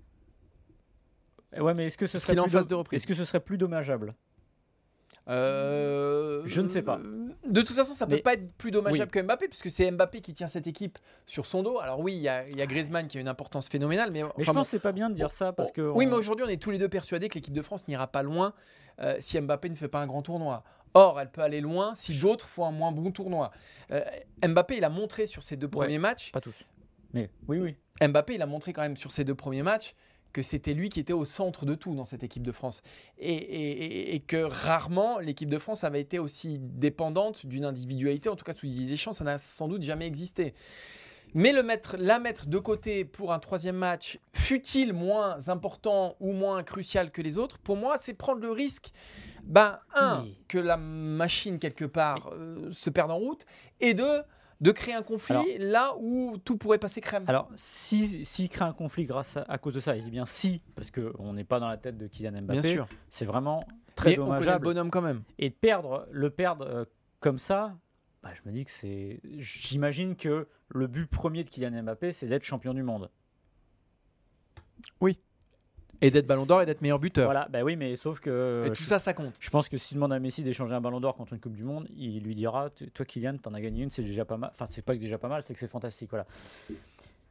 Ouais, 1.58 1.72
mais 1.72 1.86
est-ce 1.86 1.96
que 1.96 2.06
ce 2.06 2.18
serait 2.18 2.38
en 2.38 2.48
phase 2.48 2.66
de 2.66 2.74
reprise 2.74 3.00
Est-ce 3.00 3.06
que 3.06 3.14
ce 3.14 3.24
serait 3.24 3.40
plus 3.40 3.56
dommageable 3.56 4.14
euh, 5.28 6.42
je 6.44 6.60
ne 6.60 6.68
sais 6.68 6.82
pas. 6.82 7.00
De 7.46 7.60
toute 7.60 7.74
façon, 7.74 7.94
ça 7.94 8.06
ne 8.06 8.10
peut 8.12 8.22
pas 8.22 8.34
être 8.34 8.52
plus 8.54 8.70
dommageable 8.70 9.10
que 9.10 9.20
Mbappé, 9.20 9.48
puisque 9.48 9.70
c'est 9.70 9.90
Mbappé 9.90 10.20
qui 10.20 10.34
tient 10.34 10.46
cette 10.46 10.66
équipe 10.66 10.98
sur 11.26 11.46
son 11.46 11.62
dos. 11.62 11.78
Alors 11.80 12.00
oui, 12.00 12.14
il 12.14 12.22
y, 12.22 12.28
a, 12.28 12.66
Griezmann 12.66 13.08
qui 13.08 13.18
a 13.18 13.20
une 13.20 13.28
importance 13.28 13.68
phénoménale, 13.68 14.10
mais, 14.12 14.22
je 14.38 14.50
pense 14.52 14.68
que 14.68 14.70
c'est 14.70 14.78
pas 14.78 14.92
bien 14.92 15.10
de 15.10 15.14
dire 15.14 15.32
ça 15.32 15.52
parce 15.52 15.72
que. 15.72 15.80
Oui, 15.80 16.06
mais 16.06 16.14
aujourd'hui, 16.14 16.44
on 16.46 16.48
est 16.48 16.62
tous 16.62 16.70
les 16.70 16.78
deux 16.78 16.88
persuadés 16.88 17.28
que 17.28 17.34
l'équipe 17.34 17.54
de 17.54 17.62
France 17.62 17.88
n'ira 17.88 18.06
pas 18.06 18.22
loin 18.22 18.54
euh, 19.00 19.16
si 19.18 19.40
Mbappé 19.40 19.68
ne 19.68 19.74
fait 19.74 19.88
pas 19.88 20.00
un 20.00 20.06
grand 20.06 20.22
tournoi. 20.22 20.62
Or, 20.94 21.20
elle 21.20 21.30
peut 21.30 21.42
aller 21.42 21.60
loin 21.60 21.94
si 21.94 22.18
d'autres 22.18 22.48
font 22.48 22.64
un 22.64 22.70
moins 22.70 22.92
bon 22.92 23.10
tournoi. 23.10 23.50
Euh, 23.90 24.02
Mbappé, 24.46 24.78
il 24.78 24.84
a 24.84 24.88
montré 24.88 25.26
sur 25.26 25.42
ses 25.42 25.56
deux 25.56 25.68
premiers 25.68 25.98
matchs. 25.98 26.32
Pas 26.32 26.40
tous. 26.40 26.54
Mais 27.12 27.30
oui, 27.48 27.58
oui. 27.58 27.76
Mbappé, 28.06 28.34
il 28.34 28.42
a 28.42 28.46
montré 28.46 28.72
quand 28.72 28.82
même 28.82 28.96
sur 28.96 29.12
ses 29.12 29.24
deux 29.24 29.34
premiers 29.34 29.62
matchs 29.62 29.94
que 30.36 30.42
c'était 30.42 30.74
lui 30.74 30.90
qui 30.90 31.00
était 31.00 31.14
au 31.14 31.24
centre 31.24 31.64
de 31.64 31.74
tout 31.74 31.94
dans 31.94 32.04
cette 32.04 32.22
équipe 32.22 32.42
de 32.42 32.52
France. 32.52 32.82
Et, 33.18 34.22
que 34.26 34.36
rarement 34.36 35.18
l'équipe 35.18 35.48
de 35.48 35.56
France 35.56 35.82
avait 35.82 36.02
été 36.02 36.18
aussi 36.18 36.58
dépendante 36.60 37.46
d'une 37.46 37.64
individualité, 37.64 38.28
en 38.28 38.36
tout 38.36 38.44
cas 38.44 38.52
sous 38.52 38.66
Didier 38.66 38.86
Deschamps, 38.86 39.14
ça 39.14 39.24
n'a 39.24 39.38
sans 39.38 39.66
doute 39.66 39.80
jamais 39.80 40.06
existé. 40.06 40.52
Mais 41.32 41.52
le 41.52 41.62
mettre, 41.62 41.96
la 41.98 42.18
mettre 42.18 42.48
de 42.48 42.58
côté 42.58 43.06
pour 43.06 43.32
un 43.32 43.38
troisième 43.38 43.76
match, 43.76 44.18
fut-il 44.34 44.92
moins 44.92 45.48
important 45.48 46.16
ou 46.20 46.32
moins 46.32 46.62
crucial 46.62 47.10
que 47.10 47.22
les 47.22 47.38
autres, 47.38 47.56
pour 47.56 47.78
moi, 47.78 47.96
c'est 47.98 48.12
prendre 48.12 48.42
le 48.42 48.50
risque, 48.50 48.92
ben, 49.42 49.78
un, 49.94 50.26
que 50.48 50.58
la 50.58 50.76
machine, 50.76 51.58
quelque 51.58 51.86
part, 51.86 52.28
euh, 52.34 52.70
se 52.72 52.90
perde 52.90 53.10
en 53.10 53.16
route, 53.16 53.46
et 53.80 53.94
deux, 53.94 54.20
de 54.60 54.70
créer 54.70 54.94
un 54.94 55.02
conflit 55.02 55.58
là 55.58 55.94
où 55.98 56.36
tout 56.38 56.56
pourrait 56.56 56.78
passer 56.78 57.00
crème. 57.00 57.24
Alors, 57.26 57.50
s'il 57.56 58.24
si, 58.24 58.48
crée 58.48 58.64
un 58.64 58.72
conflit 58.72 59.04
grâce 59.04 59.38
à, 59.48 59.58
cause 59.58 59.74
de 59.74 59.80
ça, 59.80 59.96
il 59.96 60.04
dit 60.04 60.10
bien 60.10 60.26
si, 60.26 60.62
parce 60.74 60.90
qu'on 60.90 61.32
n'est 61.32 61.44
pas 61.44 61.60
dans 61.60 61.68
la 61.68 61.76
tête 61.76 61.98
de 61.98 62.06
Kylian 62.06 62.42
Mbappé. 62.42 62.60
Bien 62.60 62.72
sûr. 62.72 62.88
C'est 63.08 63.26
vraiment 63.26 63.60
très 63.94 64.10
Mais 64.10 64.16
dommageable. 64.16 64.66
On 64.66 64.70
le 64.70 64.74
bonhomme 64.74 64.90
quand 64.90 65.02
même. 65.02 65.22
Et 65.38 65.50
perdre, 65.50 66.06
le 66.10 66.30
perdre 66.30 66.66
euh, 66.66 66.84
comme 67.20 67.38
ça, 67.38 67.76
bah, 68.22 68.30
je 68.34 68.48
me 68.48 68.54
dis 68.54 68.64
que 68.64 68.70
c'est. 68.70 69.20
J'imagine 69.38 70.16
que 70.16 70.48
le 70.68 70.86
but 70.86 71.06
premier 71.06 71.44
de 71.44 71.50
Kylian 71.50 71.82
Mbappé, 71.82 72.12
c'est 72.12 72.26
d'être 72.26 72.44
champion 72.44 72.74
du 72.74 72.82
monde. 72.82 73.10
Oui. 75.00 75.18
Et 76.00 76.10
d'être 76.10 76.26
ballon 76.26 76.46
d'or 76.46 76.62
et 76.62 76.66
d'être 76.66 76.82
meilleur 76.82 76.98
buteur. 76.98 77.26
Voilà, 77.26 77.48
bah 77.50 77.62
oui, 77.62 77.76
mais 77.76 77.96
sauf 77.96 78.20
que. 78.20 78.64
Et 78.66 78.72
tout 78.72 78.84
ça, 78.84 78.98
ça 78.98 79.14
compte. 79.14 79.34
Je 79.40 79.50
pense 79.50 79.68
que 79.68 79.78
s'il 79.78 79.96
demande 79.96 80.12
à 80.12 80.18
Messi 80.18 80.42
d'échanger 80.42 80.74
un 80.74 80.80
ballon 80.80 81.00
d'or 81.00 81.16
contre 81.16 81.32
une 81.32 81.40
Coupe 81.40 81.54
du 81.54 81.64
Monde, 81.64 81.88
il 81.96 82.22
lui 82.22 82.34
dira 82.34 82.70
Toi, 82.94 83.04
Kylian, 83.04 83.38
t'en 83.38 83.54
as 83.54 83.60
gagné 83.60 83.82
une, 83.82 83.90
c'est 83.90 84.02
déjà 84.02 84.24
pas 84.24 84.36
mal. 84.36 84.50
Enfin, 84.52 84.66
c'est 84.66 84.84
pas 84.84 84.94
que 84.94 85.00
déjà 85.00 85.18
pas 85.18 85.28
mal, 85.28 85.42
c'est 85.42 85.54
que 85.54 85.60
c'est 85.60 85.68
fantastique. 85.68 86.10
Voilà. 86.10 86.26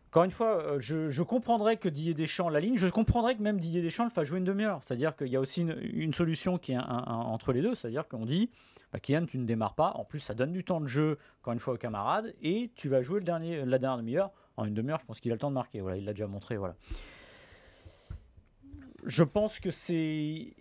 Encore 0.10 0.24
une 0.24 0.32
fois, 0.32 0.62
euh, 0.62 0.78
je, 0.80 1.10
je, 1.10 1.24
comprendrais 1.24 1.76
que 1.76 1.90
Didier 1.90 2.14
Deschamps 2.14 2.48
la 2.48 2.62
ligne, 2.62 2.78
je 2.78 2.88
comprendrais 2.88 3.36
que 3.36 3.42
même 3.42 3.60
Didier 3.60 3.82
Deschamps 3.82 4.06
le 4.06 4.10
fasse 4.10 4.28
jouer 4.28 4.40
une 4.40 4.46
demi-heure. 4.46 4.82
C'est-à-dire 4.82 5.16
qu'il 5.16 5.28
y 5.28 5.36
a 5.36 5.42
aussi 5.42 5.62
une, 5.62 6.14
solution 6.14 6.58
qui 6.58 6.72
est 6.72 6.78
entre 6.78 7.52
les 7.52 7.62
deux. 7.62 7.76
C'est-à-dire 7.76 8.08
qu'on 8.08 8.26
dit 8.26 8.50
bah, 8.94 9.00
Kylian, 9.00 9.26
tu 9.26 9.38
ne 9.38 9.46
démarres 9.46 9.76
pas. 9.76 9.92
En 9.96 10.06
plus, 10.06 10.22
ça 10.22 10.34
donne 10.34 10.54
du 10.54 10.64
temps 10.64 10.80
de 10.80 10.88
jeu, 10.88 11.18
encore 11.42 11.54
une 11.54 11.60
fois, 11.60 11.74
aux 11.74 11.78
camarades. 11.78 12.34
Et 12.42 12.72
tu 12.76 12.88
vas 12.88 13.02
jouer 13.02 13.20
le 13.20 13.26
dernier, 13.26 13.66
la 13.66 13.78
dernière 13.78 13.98
demi-heure. 13.98 14.32
En 14.58 14.64
une 14.64 14.74
demi-heure, 14.74 15.00
je 15.02 15.06
pense 15.06 15.20
qu'il 15.20 15.32
a 15.32 15.36
le 15.36 15.40
temps 15.40 15.50
de 15.50 15.56
marquer. 15.56 15.82
Voilà, 15.82 15.98
il 15.98 16.06
l'a 16.06 16.14
déjà 16.14 16.28
montré. 16.28 16.56
Voilà 16.56 16.76
je 19.06 19.24
pense 19.24 19.60
que 19.60 19.72
c'est 19.72 20.54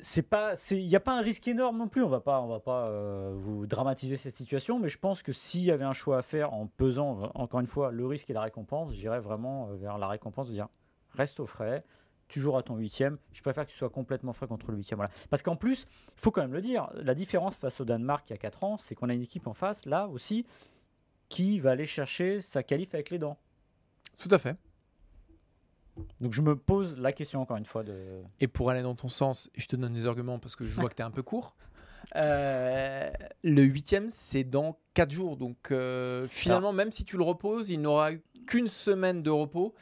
c'est 0.00 0.22
pas 0.22 0.54
il 0.70 0.86
n'y 0.86 0.96
a 0.96 1.00
pas 1.00 1.16
un 1.16 1.22
risque 1.22 1.46
énorme 1.46 1.78
non 1.78 1.88
plus. 1.88 2.02
On 2.02 2.08
va 2.08 2.20
pas 2.20 2.40
on 2.40 2.48
va 2.48 2.60
pas 2.60 2.86
euh, 2.86 3.34
vous 3.36 3.66
dramatiser 3.66 4.16
cette 4.16 4.36
situation 4.36 4.78
mais 4.78 4.88
je 4.88 4.98
pense 4.98 5.22
que 5.22 5.32
s'il 5.32 5.62
y 5.62 5.70
avait 5.70 5.84
un 5.84 5.92
choix 5.92 6.18
à 6.18 6.22
faire 6.22 6.52
en 6.52 6.66
pesant 6.66 7.30
encore 7.34 7.60
une 7.60 7.66
fois 7.66 7.90
le 7.90 8.06
risque 8.06 8.30
et 8.30 8.32
la 8.32 8.42
récompense 8.42 8.92
j'irais 8.92 9.20
vraiment 9.20 9.68
euh, 9.68 9.76
vers 9.76 9.98
la 9.98 10.08
récompense 10.08 10.48
de 10.48 10.54
dire 10.54 10.68
reste 11.10 11.40
au 11.40 11.46
frais 11.46 11.84
tu 12.28 12.40
joueras 12.40 12.62
ton 12.62 12.76
huitième. 12.76 13.18
Je 13.34 13.42
préfère 13.42 13.66
que 13.66 13.70
tu 13.70 13.76
sois 13.76 13.90
complètement 13.90 14.32
frais 14.32 14.46
contre 14.46 14.70
le 14.70 14.78
huitième 14.78 14.96
voilà. 14.96 15.12
Parce 15.30 15.42
qu'en 15.42 15.56
plus 15.56 15.86
il 16.16 16.20
faut 16.20 16.30
quand 16.30 16.42
même 16.42 16.52
le 16.52 16.62
dire 16.62 16.90
la 16.94 17.14
différence 17.14 17.56
face 17.56 17.80
au 17.80 17.84
Danemark 17.84 18.28
il 18.28 18.32
y 18.32 18.34
a 18.34 18.38
4 18.38 18.64
ans 18.64 18.76
c'est 18.78 18.94
qu'on 18.94 19.08
a 19.08 19.14
une 19.14 19.22
équipe 19.22 19.46
en 19.46 19.54
face 19.54 19.86
là 19.86 20.08
aussi 20.08 20.46
qui 21.28 21.60
va 21.60 21.70
aller 21.70 21.86
chercher 21.86 22.40
sa 22.40 22.62
qualif 22.62 22.94
avec 22.94 23.10
les 23.10 23.18
dents. 23.18 23.38
Tout 24.18 24.28
à 24.30 24.38
fait 24.38 24.56
donc 26.20 26.32
je 26.32 26.40
me 26.40 26.56
pose 26.56 26.98
la 26.98 27.12
question 27.12 27.40
encore 27.40 27.56
une 27.56 27.66
fois 27.66 27.82
de. 27.82 28.22
Et 28.40 28.48
pour 28.48 28.70
aller 28.70 28.82
dans 28.82 28.94
ton 28.94 29.08
sens, 29.08 29.50
je 29.56 29.66
te 29.66 29.76
donne 29.76 29.92
des 29.92 30.06
arguments 30.06 30.38
parce 30.38 30.56
que 30.56 30.66
je 30.66 30.74
vois 30.74 30.88
que 30.88 30.94
tu 30.94 31.02
es 31.02 31.04
un 31.04 31.10
peu 31.10 31.22
court. 31.22 31.54
Euh, 32.16 33.10
le 33.44 33.62
huitième, 33.62 34.10
c'est 34.10 34.42
dans 34.42 34.76
4 34.94 35.10
jours. 35.12 35.36
Donc 35.36 35.70
euh, 35.70 36.26
finalement, 36.28 36.72
même 36.72 36.90
si 36.90 37.04
tu 37.04 37.16
le 37.16 37.22
reposes, 37.22 37.70
il 37.70 37.80
n'aura 37.80 38.10
qu'une 38.46 38.66
semaine 38.66 39.22
de 39.22 39.30
repos. 39.30 39.72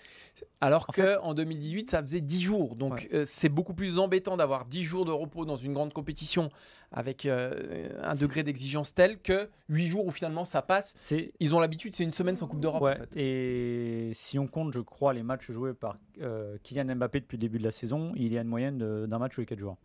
Alors 0.61 0.87
qu'en 0.89 1.33
2018, 1.33 1.91
ça 1.91 2.03
faisait 2.03 2.21
10 2.21 2.41
jours. 2.41 2.77
Donc 2.77 3.09
euh, 3.15 3.25
c'est 3.25 3.49
beaucoup 3.49 3.73
plus 3.73 3.99
embêtant 3.99 4.37
d'avoir 4.37 4.67
10 4.67 4.85
jours 4.85 5.05
de 5.07 5.13
repos 5.13 5.47
dans 5.47 5.57
une 5.57 5.73
grande 5.73 5.95
compétition 5.95 6.51
avec 6.93 7.25
euh, 7.27 7.89
un 8.03 8.15
degré 8.15 8.43
d'exigence 8.43 8.95
tel 8.95 9.19
que 9.21 9.49
8 9.69 9.87
jours 9.87 10.07
où 10.07 10.11
finalement 10.11 10.45
ça 10.45 10.61
passe. 10.63 10.95
Ils 11.39 11.55
ont 11.55 11.61
l'habitude, 11.61 11.95
c'est 11.95 12.03
une 12.05 12.13
semaine 12.13 12.37
sans 12.37 12.47
Coupe 12.49 12.61
d'Europe. 12.61 12.89
Et 13.17 14.11
si 14.15 14.39
on 14.39 14.47
compte, 14.49 14.73
je 14.73 14.81
crois, 14.81 15.13
les 15.15 15.23
matchs 15.23 15.51
joués 15.51 15.73
par 15.75 15.97
euh, 16.21 16.57
Kylian 16.65 16.97
Mbappé 16.97 17.21
depuis 17.21 17.37
le 17.37 17.43
début 17.43 17.59
de 17.59 17.65
la 17.65 17.71
saison, 17.71 18.13
il 18.17 18.33
y 18.33 18.39
a 18.39 18.41
une 18.43 18.49
moyenne 18.49 18.79
d'un 19.07 19.19
match 19.19 19.35
tous 19.35 19.41
les 19.41 19.47
4 19.47 19.59
jours. 19.59 19.77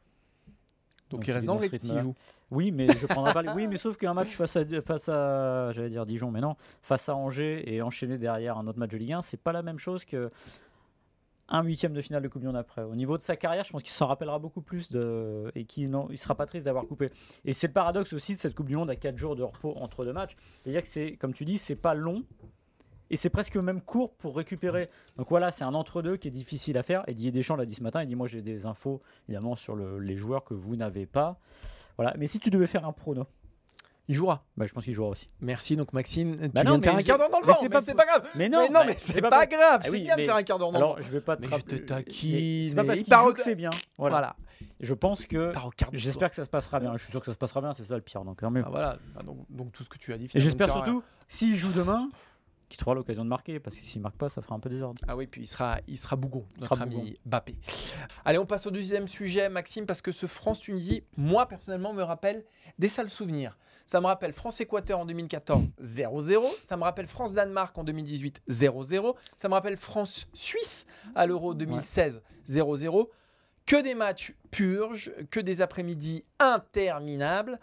Donc, 1.12 1.20
Donc, 1.20 1.28
il 1.28 1.32
reste 1.34 1.44
est 1.44 1.48
dans 1.48 1.54
dans 1.56 1.60
le 1.62 1.68
ce 1.68 1.72
rythme 1.72 1.84
rythme-là. 1.86 2.02
s'il 2.02 2.10
joue. 2.10 2.16
Oui, 2.52 2.72
mais 2.72 2.88
je 2.98 3.06
prendrai 3.06 3.32
pas. 3.34 3.44
les- 3.44 3.50
Oui, 3.50 3.68
mais 3.68 3.78
sauf 3.78 3.96
qu'un 3.98 4.16
match 4.16 4.30
face 4.36 4.56
à 4.56 4.64
face 4.82 5.08
à 5.08 5.72
j'allais 5.74 5.90
dire 5.92 6.06
Dijon, 6.08 6.32
mais 6.32 6.42
non, 6.42 6.56
face 6.82 7.10
à 7.10 7.16
Angers 7.16 7.72
et 7.72 7.82
enchaîner 7.84 8.18
derrière 8.18 8.58
un 8.58 8.66
autre 8.66 8.80
match 8.80 8.90
de 8.90 8.98
Ligue 8.98 9.14
1, 9.14 9.22
c'est 9.22 9.38
pas 9.38 9.52
la 9.52 9.62
même 9.62 9.78
chose 9.78 10.04
que 10.04 10.32
un 11.50 11.64
huitième 11.64 11.94
de 11.94 12.02
finale 12.02 12.24
de 12.24 12.28
Coupe 12.28 12.42
du 12.42 12.48
Monde 12.48 12.56
après. 12.56 12.82
Au 12.84 12.96
niveau 12.96 13.18
de 13.18 13.24
sa 13.24 13.36
carrière, 13.36 13.64
je 13.64 13.72
pense 13.72 13.84
qu'il 13.84 13.92
s'en 13.92 14.08
rappellera 14.08 14.40
beaucoup 14.40 14.62
plus 14.62 14.90
et 15.56 15.66
qu'il 15.66 15.92
non, 15.92 16.08
il 16.10 16.18
sera 16.18 16.36
pas 16.36 16.46
triste 16.48 16.66
d'avoir 16.66 16.86
coupé. 16.88 17.12
Et 17.46 17.54
c'est 17.54 17.68
le 17.68 17.74
paradoxe 17.74 18.14
aussi 18.14 18.36
de 18.36 18.40
cette 18.40 18.56
Coupe 18.56 18.68
du 18.68 18.76
Monde 18.76 18.90
à 18.90 18.96
4 18.96 19.18
jours 19.18 19.36
de 19.36 19.44
repos 19.44 19.74
entre 19.78 20.06
deux 20.06 20.14
matchs, 20.14 20.36
c'est-à-dire 20.64 20.82
que 20.82 20.90
c'est 20.90 21.18
comme 21.18 21.34
tu 21.34 21.46
dis, 21.46 21.58
c'est 21.58 21.76
pas 21.76 21.94
long. 21.94 22.24
Et 23.12 23.18
c'est 23.18 23.30
presque 23.30 23.56
même 23.58 23.82
court 23.82 24.16
pour 24.16 24.36
récupérer. 24.36 24.90
Donc 25.18 25.30
voilà, 25.30 25.52
c'est 25.52 25.64
un 25.64 25.76
entre-deux 25.76 26.18
qui 26.18 26.28
est 26.30 26.32
difficile 26.32 26.76
à 26.76 26.82
faire. 26.82 27.04
Et 27.08 27.14
Didier 27.14 27.32
Deschamps 27.32 27.56
l'a 27.56 27.68
dit 27.68 27.76
ce 27.76 27.84
matin. 27.84 28.02
Il 28.02 28.08
dit 28.08 28.16
Moi, 28.16 28.26
j'ai 28.26 28.42
des 28.42 28.66
infos, 28.66 29.00
évidemment, 29.30 29.56
sur 29.56 29.76
le- 29.76 30.00
les 30.00 30.18
joueurs 30.18 30.44
que 30.44 30.56
vous 30.56 30.76
n'avez 30.76 31.06
pas. 31.06 31.38
Voilà. 31.98 32.16
Mais 32.18 32.26
si 32.26 32.40
tu 32.40 32.50
devais 32.50 32.66
faire 32.66 32.84
un 32.84 32.94
prono, 32.94 33.28
Il 34.08 34.14
jouera. 34.16 34.44
bah, 34.56 34.66
je 34.68 34.74
pense 34.74 34.84
qu'il 34.84 34.94
jouera 34.94 35.10
aussi. 35.10 35.30
Merci. 35.42 35.76
Donc, 35.76 35.92
Maxime, 35.94 36.38
tu 36.40 36.50
Bah 36.50 36.62
viens 36.62 36.72
non, 36.74 36.78
de 36.78 36.84
faire 36.84 36.96
un 36.96 37.02
quart 37.02 37.18
d'heure 37.18 37.30
dans 37.30 37.40
le 37.40 37.46
vent. 37.48 37.54
c'est 37.60 37.64
Mais 37.64 37.70
pas 37.70 37.82
c'est 37.82 37.96
pas 37.96 38.06
grave. 38.06 38.28
Mais 38.36 38.50
non, 38.50 38.60
Mais 38.60 38.68
non, 38.70 38.80
bah, 38.82 38.86
mais 38.88 38.96
c'est 38.98 39.22
pas 39.22 39.46
grave. 39.48 39.82
Ah 39.84 39.88
C'est 39.90 40.00
bien 40.00 40.16
de 40.16 40.24
faire 40.24 40.36
un 40.36 40.44
quart 40.44 40.60
d'heure 40.60 40.72
dans 40.72 40.78
le 40.80 40.84
Alors, 40.84 40.96
vent. 40.98 41.02
je 41.02 41.12
vais 41.12 41.22
pas 41.22 41.36
te 41.38 41.42
Mais 41.42 41.48
je 41.48 41.62
te 41.64 41.76
taquine, 41.76 42.70
C'est 42.70 42.76
pas 42.76 42.84
parce 42.84 43.00
qu'il 43.00 43.34
que 43.34 43.42
c'est 43.42 43.56
bien. 43.56 43.72
Voilà. 43.98 44.16
Voilà. 44.16 44.36
Je 44.80 44.94
pense 44.94 45.26
que. 45.26 45.52
J'espère 45.92 46.30
que 46.30 46.36
ça 46.36 46.46
se 46.46 46.50
passera 46.50 46.80
bien. 46.80 46.96
Je 46.98 47.04
suis 47.04 47.12
sûr 47.12 47.20
que 47.20 47.26
ça 47.26 47.34
se 47.34 47.38
passera 47.38 47.62
bien. 47.62 47.74
C'est 47.74 47.84
ça 47.84 47.96
le 47.96 48.02
pire. 48.02 48.24
Donc, 48.24 48.40
tant 48.42 48.52
mieux. 48.52 48.64
Ah, 48.66 48.70
voilà. 48.70 48.98
Ah, 49.18 49.24
donc, 49.24 49.38
donc, 49.50 49.72
tout 49.72 49.84
ce 49.84 49.90
que 49.90 49.98
tu 49.98 50.14
as 50.14 50.18
dit. 50.18 50.30
Et 50.34 50.40
j'espère 50.40 50.68
ne 50.68 50.74
surtout, 50.74 51.04
s'il 51.28 51.56
joue 51.56 51.72
demain, 51.74 52.10
qu'il 52.70 52.78
trouvera 52.78 52.96
l'occasion 52.96 53.24
de 53.24 53.30
marquer. 53.30 53.60
Parce 53.60 53.76
que 53.76 53.84
s'il 53.84 54.02
marque 54.02 54.18
pas, 54.18 54.30
ça 54.30 54.42
fera 54.44 54.54
un 54.56 54.60
peu 54.60 54.70
désordre. 54.70 55.02
Ah 55.08 55.16
oui, 55.16 55.26
puis 55.28 55.42
il 55.42 55.48
sera, 55.48 55.80
il 55.88 55.98
sera 55.98 56.16
bougon, 56.16 56.46
Il 56.58 56.62
notre 56.62 56.76
sera 56.76 56.84
ami 56.86 56.96
bougon. 56.96 57.14
Bappé. 57.26 57.56
Allez, 58.24 58.38
on 58.38 58.46
passe 58.46 58.68
au 58.68 58.72
deuxième 58.72 59.08
sujet, 59.08 59.50
Maxime, 59.50 59.86
parce 59.88 60.02
que 60.02 60.12
ce 60.12 60.28
France-Tunisie, 60.28 61.04
moi 61.18 61.48
personnellement, 61.48 61.94
me 61.94 62.04
rappelle 62.04 62.46
des 62.78 62.88
sales 62.90 63.10
souvenirs. 63.10 63.58
Ça 63.86 64.02
me 64.02 64.08
rappelle 64.08 64.34
France-Équateur 64.34 65.00
en 65.00 65.06
2014, 65.06 65.64
0-0. 65.82 66.44
Ça 66.64 66.76
me 66.76 66.84
rappelle 66.84 67.06
France-Danemark 67.08 67.78
en 67.78 67.84
2018, 67.84 68.42
0-0. 68.50 69.16
Ça 69.38 69.48
me 69.48 69.54
rappelle 69.54 69.78
France-Suisse 69.78 70.86
à 71.14 71.28
l'Euro 71.28 71.54
2016, 71.54 72.22
0-0. 72.50 73.10
Que 73.68 73.82
des 73.82 73.96
matchs 73.96 74.34
purges, 74.52 75.12
que 75.32 75.40
des 75.40 75.62
après-midi 75.62 76.24
interminables. 76.40 77.60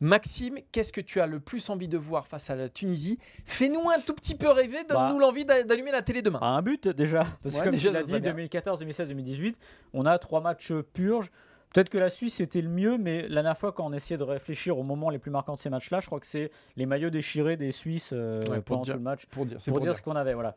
Maxime, 0.00 0.58
qu'est-ce 0.72 0.92
que 0.92 1.00
tu 1.00 1.20
as 1.22 1.26
le 1.26 1.40
plus 1.40 1.70
envie 1.70 1.88
de 1.88 1.96
voir 1.96 2.26
face 2.26 2.50
à 2.50 2.54
la 2.56 2.68
Tunisie? 2.68 3.18
Fais-nous 3.46 3.88
un 3.88 3.98
tout 4.00 4.12
petit 4.12 4.34
peu 4.34 4.50
rêver, 4.50 4.84
donne-nous 4.84 5.14
Bah. 5.18 5.20
l'envie 5.26 5.46
d'a- 5.46 5.62
d'allumer 5.62 5.90
la 5.92 6.02
télé 6.02 6.20
demain. 6.20 6.38
À 6.42 6.46
un 6.48 6.60
but 6.62 6.88
déjà. 6.88 7.26
Parce 7.42 7.54
Ouais, 7.54 7.60
que 7.60 7.64
comme 7.66 7.72
déjà, 7.72 7.90
tu 8.00 8.04
dit, 8.04 8.10
bien. 8.20 8.20
2014, 8.32 8.78
2016, 8.78 9.08
2018, 9.08 9.58
on 9.94 10.04
a 10.04 10.18
trois 10.18 10.42
matchs 10.42 10.72
purges. 10.92 11.30
Peut-être 11.76 11.90
que 11.90 11.98
la 11.98 12.08
Suisse 12.08 12.40
était 12.40 12.62
le 12.62 12.70
mieux, 12.70 12.96
mais 12.96 13.28
la 13.28 13.42
dernière 13.42 13.58
fois, 13.58 13.70
quand 13.70 13.84
on 13.84 13.92
essayait 13.92 14.16
de 14.16 14.22
réfléchir 14.24 14.78
aux 14.78 14.82
moments 14.82 15.10
les 15.10 15.18
plus 15.18 15.30
marquants 15.30 15.56
de 15.56 15.58
ces 15.58 15.68
matchs-là, 15.68 16.00
je 16.00 16.06
crois 16.06 16.20
que 16.20 16.26
c'est 16.26 16.50
les 16.78 16.86
maillots 16.86 17.10
déchirés 17.10 17.58
des 17.58 17.70
Suisses 17.70 18.14
euh, 18.14 18.42
Ouais, 18.46 18.62
pendant 18.62 18.80
dire- 18.80 18.94
tout 18.94 18.98
le 18.98 19.04
match. 19.04 19.26
Pour 19.26 19.44
dire, 19.44 19.60
c'est 19.60 19.70
Pour, 19.70 19.80
dire, 19.80 19.94
ce 19.94 20.00
qu'on 20.00 20.16
avait, 20.16 20.32
voilà. 20.32 20.56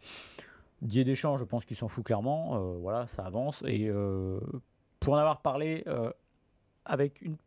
Didier 0.82 1.04
Deschamps, 1.04 1.36
je 1.36 1.44
pense 1.44 1.66
qu'il 1.66 1.76
s'en 1.76 1.90
fout 1.90 2.06
clairement. 2.06 2.56
euh, 2.56 2.78
voilà, 2.80 3.06
ça 3.08 3.26
avance. 3.26 3.62
Et 3.68 3.90
euh, 3.90 4.40
pour 5.02 5.14
en 5.14 5.18
avoir 5.18 5.42
parlé 5.42 5.84
avec 6.90 7.22
une, 7.22 7.38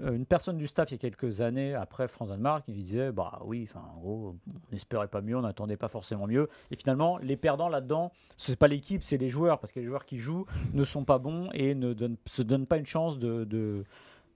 euh, 0.00 0.12
une 0.14 0.24
personne 0.24 0.56
du 0.56 0.66
staff 0.66 0.90
il 0.90 0.94
y 0.94 0.96
a 0.96 0.98
quelques 0.98 1.40
années 1.42 1.74
après 1.74 2.08
France-Danemark, 2.08 2.64
il 2.68 2.74
disait 2.74 3.12
Bah 3.12 3.40
oui, 3.44 3.68
enfin, 3.68 3.84
en 3.96 4.00
gros, 4.00 4.36
on 4.48 4.52
n'espérait 4.72 5.08
pas 5.08 5.20
mieux, 5.20 5.36
on 5.36 5.42
n'attendait 5.42 5.76
pas 5.76 5.88
forcément 5.88 6.26
mieux. 6.26 6.48
Et 6.70 6.76
finalement, 6.76 7.18
les 7.18 7.36
perdants 7.36 7.68
là-dedans, 7.68 8.12
ce 8.36 8.52
n'est 8.52 8.56
pas 8.56 8.68
l'équipe, 8.68 9.02
c'est 9.02 9.18
les 9.18 9.28
joueurs. 9.28 9.58
Parce 9.58 9.72
que 9.72 9.80
les 9.80 9.86
joueurs 9.86 10.06
qui 10.06 10.18
jouent 10.18 10.46
ne 10.72 10.84
sont 10.84 11.04
pas 11.04 11.18
bons 11.18 11.50
et 11.52 11.74
ne 11.74 11.94
se 12.26 12.42
donnent 12.42 12.66
pas 12.66 12.78
une 12.78 12.86
chance 12.86 13.18
de. 13.18 13.44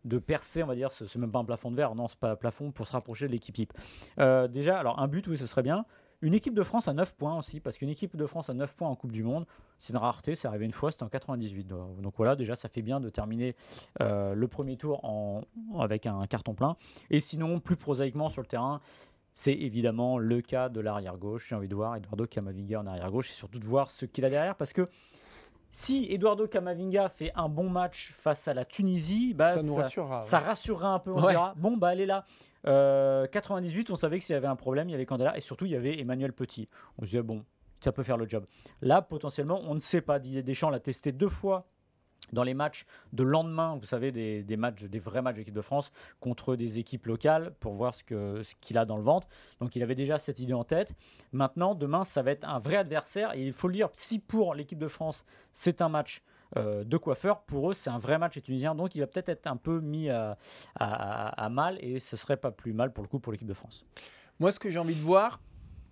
de 0.04 0.18
percer, 0.18 0.62
on 0.62 0.66
va 0.66 0.76
dire, 0.76 0.92
ce- 0.92 1.06
c'est 1.06 1.18
même 1.18 1.32
pas 1.32 1.40
un 1.40 1.44
plafond 1.44 1.70
de 1.70 1.76
verre, 1.76 1.94
non, 1.96 2.06
c'est 2.06 2.18
pas 2.18 2.30
un 2.32 2.36
plafond 2.36 2.70
pour 2.70 2.86
se 2.86 2.92
rapprocher 2.92 3.26
de 3.26 3.32
l'équipe 3.32 3.54
type. 3.56 3.72
Euh, 4.20 4.46
déjà, 4.46 4.78
alors 4.78 5.00
un 5.00 5.08
but, 5.08 5.26
oui, 5.26 5.36
ce 5.36 5.46
serait 5.46 5.64
bien. 5.64 5.84
Une 6.22 6.34
équipe 6.34 6.54
de 6.54 6.62
France 6.62 6.88
à 6.88 6.94
9 6.94 7.14
points 7.14 7.38
aussi, 7.38 7.60
parce 7.60 7.76
qu'une 7.76 7.90
équipe 7.90 8.16
de 8.16 8.26
France 8.26 8.48
à 8.48 8.54
9 8.54 8.74
points 8.74 8.88
en 8.88 8.94
Coupe 8.94 9.12
du 9.12 9.22
Monde, 9.22 9.44
c'est 9.78 9.92
une 9.92 9.98
rareté, 9.98 10.34
c'est 10.34 10.48
arrivé 10.48 10.64
une 10.64 10.72
fois, 10.72 10.90
c'était 10.90 11.02
en 11.02 11.08
98. 11.08 11.66
Donc 11.66 12.14
voilà, 12.16 12.36
déjà, 12.36 12.56
ça 12.56 12.68
fait 12.68 12.82
bien 12.82 13.00
de 13.00 13.10
terminer 13.10 13.54
euh, 14.00 14.34
le 14.34 14.48
premier 14.48 14.76
tour 14.76 15.02
avec 15.78 16.06
un 16.06 16.26
carton 16.26 16.54
plein. 16.54 16.76
Et 17.10 17.20
sinon, 17.20 17.60
plus 17.60 17.76
prosaïquement 17.76 18.30
sur 18.30 18.40
le 18.40 18.46
terrain, 18.46 18.80
c'est 19.34 19.52
évidemment 19.52 20.16
le 20.16 20.40
cas 20.40 20.70
de 20.70 20.80
l'arrière-gauche. 20.80 21.48
J'ai 21.48 21.54
envie 21.54 21.68
de 21.68 21.74
voir 21.74 21.94
Eduardo 21.96 22.26
Camavinga 22.26 22.80
en 22.80 22.86
arrière-gauche 22.86 23.30
et 23.30 23.34
surtout 23.34 23.58
de 23.58 23.66
voir 23.66 23.90
ce 23.90 24.06
qu'il 24.06 24.24
a 24.24 24.30
derrière, 24.30 24.56
parce 24.56 24.72
que 24.72 24.86
si 25.78 26.06
Eduardo 26.10 26.46
Camavinga 26.46 27.10
fait 27.10 27.32
un 27.34 27.50
bon 27.50 27.68
match 27.68 28.10
face 28.14 28.48
à 28.48 28.54
la 28.54 28.64
Tunisie, 28.64 29.34
bah, 29.34 29.58
ça 29.58 29.62
nous 29.62 29.74
rassurera. 29.74 30.22
ça 30.22 30.38
rassurera 30.38 30.94
un 30.94 30.98
peu. 30.98 31.12
On 31.12 31.20
se 31.20 31.26
Ouais. 31.26 31.32
dira, 31.32 31.52
bon, 31.58 31.76
bah, 31.76 31.92
elle 31.92 32.00
est 32.00 32.06
là. 32.06 32.24
Euh, 32.66 33.26
98, 33.26 33.90
on 33.90 33.96
savait 33.96 34.18
que 34.18 34.24
s'il 34.24 34.32
y 34.32 34.36
avait 34.38 34.46
un 34.46 34.56
problème, 34.56 34.88
il 34.88 34.92
y 34.92 34.94
avait 34.94 35.04
Candela 35.04 35.36
et 35.36 35.42
surtout 35.42 35.66
il 35.66 35.72
y 35.72 35.76
avait 35.76 36.00
Emmanuel 36.00 36.32
Petit. 36.32 36.66
On 36.96 37.02
se 37.02 37.10
disait, 37.10 37.20
bon, 37.22 37.44
ça 37.80 37.92
peut 37.92 38.02
faire 38.02 38.16
le 38.16 38.26
job. 38.26 38.46
Là, 38.80 39.02
potentiellement, 39.02 39.60
on 39.64 39.74
ne 39.74 39.80
sait 39.80 40.00
pas. 40.00 40.18
Didier 40.18 40.42
Deschamps 40.42 40.70
l'a 40.70 40.80
testé 40.80 41.12
deux 41.12 41.28
fois 41.28 41.66
dans 42.32 42.42
les 42.42 42.54
matchs 42.54 42.86
de 43.12 43.22
lendemain, 43.22 43.76
vous 43.76 43.86
savez, 43.86 44.12
des, 44.12 44.56
matchs, 44.56 44.84
des 44.84 44.98
vrais 44.98 45.22
matchs 45.22 45.36
d'équipe 45.36 45.54
de 45.54 45.60
France 45.60 45.92
contre 46.20 46.56
des 46.56 46.78
équipes 46.78 47.06
locales 47.06 47.52
pour 47.60 47.74
voir 47.74 47.94
ce 47.94 48.02
qu'il 48.60 48.78
a 48.78 48.84
dans 48.84 48.96
le 48.96 49.02
ventre. 49.02 49.28
Donc 49.60 49.76
il 49.76 49.82
avait 49.82 49.94
déjà 49.94 50.18
cette 50.18 50.40
idée 50.40 50.54
en 50.54 50.64
tête. 50.64 50.94
Maintenant, 51.32 51.74
demain, 51.74 52.04
ça 52.04 52.22
va 52.22 52.30
être 52.30 52.48
un 52.48 52.58
vrai 52.58 52.76
adversaire. 52.76 53.34
Et 53.34 53.46
il 53.46 53.52
faut 53.52 53.68
le 53.68 53.74
dire, 53.74 53.88
si 53.96 54.18
pour 54.18 54.54
l'équipe 54.54 54.78
de 54.78 54.88
France, 54.88 55.24
c'est 55.52 55.80
un 55.80 55.88
match 55.88 56.22
euh, 56.56 56.84
de 56.84 56.96
coiffeur, 56.96 57.40
pour 57.42 57.70
eux, 57.70 57.74
c'est 57.74 57.90
un 57.90 57.98
vrai 57.98 58.18
match 58.18 58.36
les 58.36 58.42
Tunisiens. 58.42 58.74
Donc 58.74 58.94
il 58.94 59.00
va 59.00 59.06
peut-être 59.06 59.28
être 59.28 59.46
un 59.46 59.56
peu 59.56 59.80
mis 59.80 60.08
à- 60.10 60.36
à 60.74 61.48
mal 61.48 61.78
et 61.80 62.00
ce 62.00 62.16
serait 62.16 62.36
pas 62.36 62.50
plus 62.50 62.72
mal 62.72 62.92
pour 62.92 63.02
le 63.02 63.08
coup 63.08 63.18
pour 63.18 63.32
l'équipe 63.32 63.48
de 63.48 63.54
France. 63.54 63.84
Moi, 64.38 64.52
ce 64.52 64.60
que 64.60 64.68
j'ai 64.68 64.78
envie 64.78 64.94
de 64.94 65.00
voir, 65.00 65.40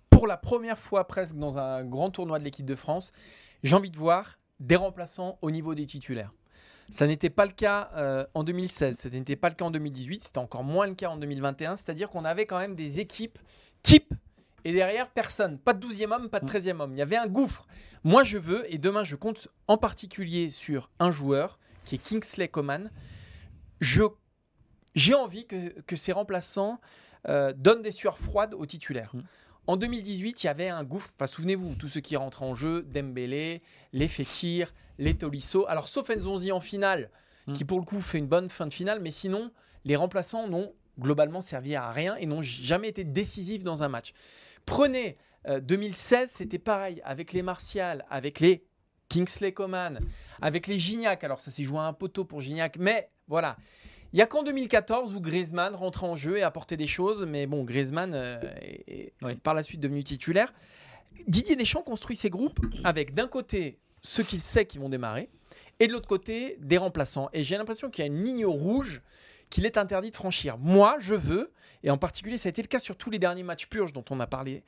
pour 0.09 0.27
la 0.27 0.37
première 0.37 0.79
fois 0.79 1.07
presque 1.07 1.35
dans 1.35 1.57
un 1.57 1.83
grand 1.83 2.09
tournoi 2.11 2.39
de 2.39 2.43
l'équipe 2.43 2.65
de 2.65 2.75
France, 2.75 3.11
j'ai 3.63 3.75
envie 3.75 3.89
de 3.89 3.97
voir 3.97 4.37
des 4.59 4.75
remplaçants 4.75 5.37
au 5.41 5.51
niveau 5.51 5.75
des 5.75 5.85
titulaires. 5.85 6.33
Ça 6.89 7.07
n'était 7.07 7.29
pas 7.31 7.45
le 7.45 7.51
cas 7.51 7.89
euh, 7.95 8.25
en 8.35 8.43
2016, 8.43 8.97
ça 8.97 9.09
n'était 9.09 9.35
pas 9.35 9.49
le 9.49 9.55
cas 9.55 9.65
en 9.65 9.71
2018, 9.71 10.23
c'était 10.23 10.37
encore 10.37 10.63
moins 10.63 10.85
le 10.85 10.93
cas 10.93 11.09
en 11.09 11.17
2021, 11.17 11.75
c'est-à-dire 11.75 12.09
qu'on 12.09 12.25
avait 12.25 12.45
quand 12.45 12.59
même 12.59 12.75
des 12.75 12.99
équipes 12.99 13.39
type 13.81 14.13
et 14.65 14.73
derrière 14.73 15.09
personne, 15.09 15.57
pas 15.59 15.73
de 15.73 15.85
12e 15.85 16.11
homme, 16.11 16.29
pas 16.29 16.39
de 16.39 16.45
Mm. 16.45 16.49
13e 16.49 16.79
homme, 16.81 16.93
il 16.93 16.97
y 16.97 17.01
avait 17.01 17.17
un 17.17 17.27
gouffre. 17.27 17.67
Moi 18.03 18.23
je 18.23 18.37
veux, 18.37 18.71
et 18.71 18.77
demain 18.77 19.03
je 19.03 19.15
compte 19.15 19.47
en 19.67 19.77
particulier 19.77 20.49
sur 20.49 20.89
un 20.99 21.11
joueur 21.11 21.59
qui 21.85 21.95
est 21.95 21.97
Kingsley 21.99 22.47
Coman, 22.47 22.91
j'ai 23.81 25.13
envie 25.15 25.45
que, 25.45 25.69
que 25.81 25.95
ces 25.95 26.11
remplaçants 26.11 26.79
euh, 27.27 27.53
donnent 27.53 27.81
des 27.81 27.91
sueurs 27.91 28.19
froides 28.19 28.53
aux 28.53 28.65
titulaires. 28.65 29.15
Mm. 29.15 29.21
En 29.67 29.77
2018, 29.77 30.43
il 30.43 30.47
y 30.47 30.49
avait 30.49 30.69
un 30.69 30.83
gouffre. 30.83 31.09
Enfin, 31.17 31.27
souvenez-vous, 31.27 31.75
tous 31.75 31.87
ceux 31.87 32.01
qui 32.01 32.15
rentrent 32.15 32.43
en 32.43 32.55
jeu, 32.55 32.83
Dembélé, 32.83 33.61
les 33.93 34.07
Fekir, 34.07 34.73
les 34.99 35.15
Tolisso. 35.15 35.65
Alors, 35.67 35.87
sauf 35.87 36.09
Nzonzi 36.09 36.51
en 36.51 36.59
finale, 36.59 37.09
Mm. 37.47 37.53
qui 37.53 37.63
pour 37.65 37.77
le 37.79 37.85
coup 37.85 38.01
fait 38.01 38.17
une 38.17 38.27
bonne 38.27 38.49
fin 38.49 38.65
de 38.65 38.73
finale, 38.73 38.99
mais 39.01 39.11
sinon, 39.11 39.51
les 39.83 39.95
remplaçants 39.95 40.47
n'ont 40.47 40.73
globalement 40.99 41.41
servi 41.41 41.75
à 41.75 41.91
rien 41.91 42.15
et 42.15 42.25
n'ont 42.25 42.41
jamais 42.41 42.87
été 42.87 43.03
décisifs 43.03 43.63
dans 43.63 43.83
un 43.83 43.87
match. 43.87 44.13
Prenez 44.65 45.17
euh, 45.47 45.59
2016, 45.59 46.31
c'était 46.31 46.57
pareil 46.57 47.01
avec 47.05 47.33
les 47.33 47.43
Martial, 47.43 48.03
avec 48.09 48.39
les 48.39 48.65
Kingsley 49.09 49.51
Coman, 49.51 49.99
avec 50.41 50.65
les 50.65 50.79
Gignac. 50.79 51.23
Alors, 51.23 51.39
ça 51.39 51.51
s'est 51.51 51.63
joué 51.63 51.77
à 51.77 51.83
un 51.83 51.93
poteau 51.93 52.25
pour 52.25 52.41
Gignac, 52.41 52.77
mais 52.79 53.09
voilà. 53.27 53.57
Il 54.15 54.19
n'y 54.19 54.21
a 54.21 54.27
qu'en 54.27 54.43
2014 54.43 55.13
où 55.13 55.19
Griezmann 55.19 55.75
rentrait 55.75 56.07
en 56.07 56.15
jeu 56.15 56.37
et 56.37 56.41
apportait 56.41 56.77
des 56.77 56.87
choses, 56.87 57.25
mais 57.25 57.47
bon, 57.47 57.65
Griezmann 57.65 58.13
euh, 58.13 58.37
est, 58.87 59.11
Oui. 59.21 59.35
par 59.35 59.53
la 59.53 59.61
suite 59.61 59.81
devenu 59.81 60.05
titulaire. 60.05 60.53
Didier 61.27 61.57
Deschamps 61.57 61.81
construit 61.81 62.15
ses 62.15 62.29
groupes 62.29 62.61
avec 62.85 63.13
d'un 63.13 63.27
côté 63.27 63.77
ceux 64.03 64.23
qu'il 64.23 64.39
sait 64.39 64.65
qui 64.65 64.77
vont 64.77 64.87
démarrer 64.87 65.27
et 65.81 65.87
de 65.87 65.91
l'autre 65.91 66.07
côté 66.07 66.55
des 66.61 66.77
remplaçants. 66.77 67.29
Et 67.33 67.43
j'ai 67.43 67.57
l'impression 67.57 67.89
qu'il 67.89 68.03
y 68.03 68.07
a 68.07 68.07
une 68.07 68.23
ligne 68.23 68.45
rouge 68.45 69.01
qu'il 69.49 69.65
est 69.65 69.77
interdit 69.77 70.11
de 70.11 70.15
franchir. 70.15 70.57
Moi, 70.57 70.95
je 70.99 71.13
veux, 71.13 71.51
et 71.83 71.89
en 71.89 71.97
particulier 71.97 72.37
ça 72.37 72.47
a 72.47 72.51
été 72.51 72.61
le 72.61 72.69
cas 72.69 72.79
sur 72.79 72.95
tous 72.95 73.09
les 73.09 73.19
derniers 73.19 73.43
matchs 73.43 73.67
purges 73.67 73.91
dont 73.91 74.05
on 74.11 74.21
a 74.21 74.27
parlé, 74.27 74.63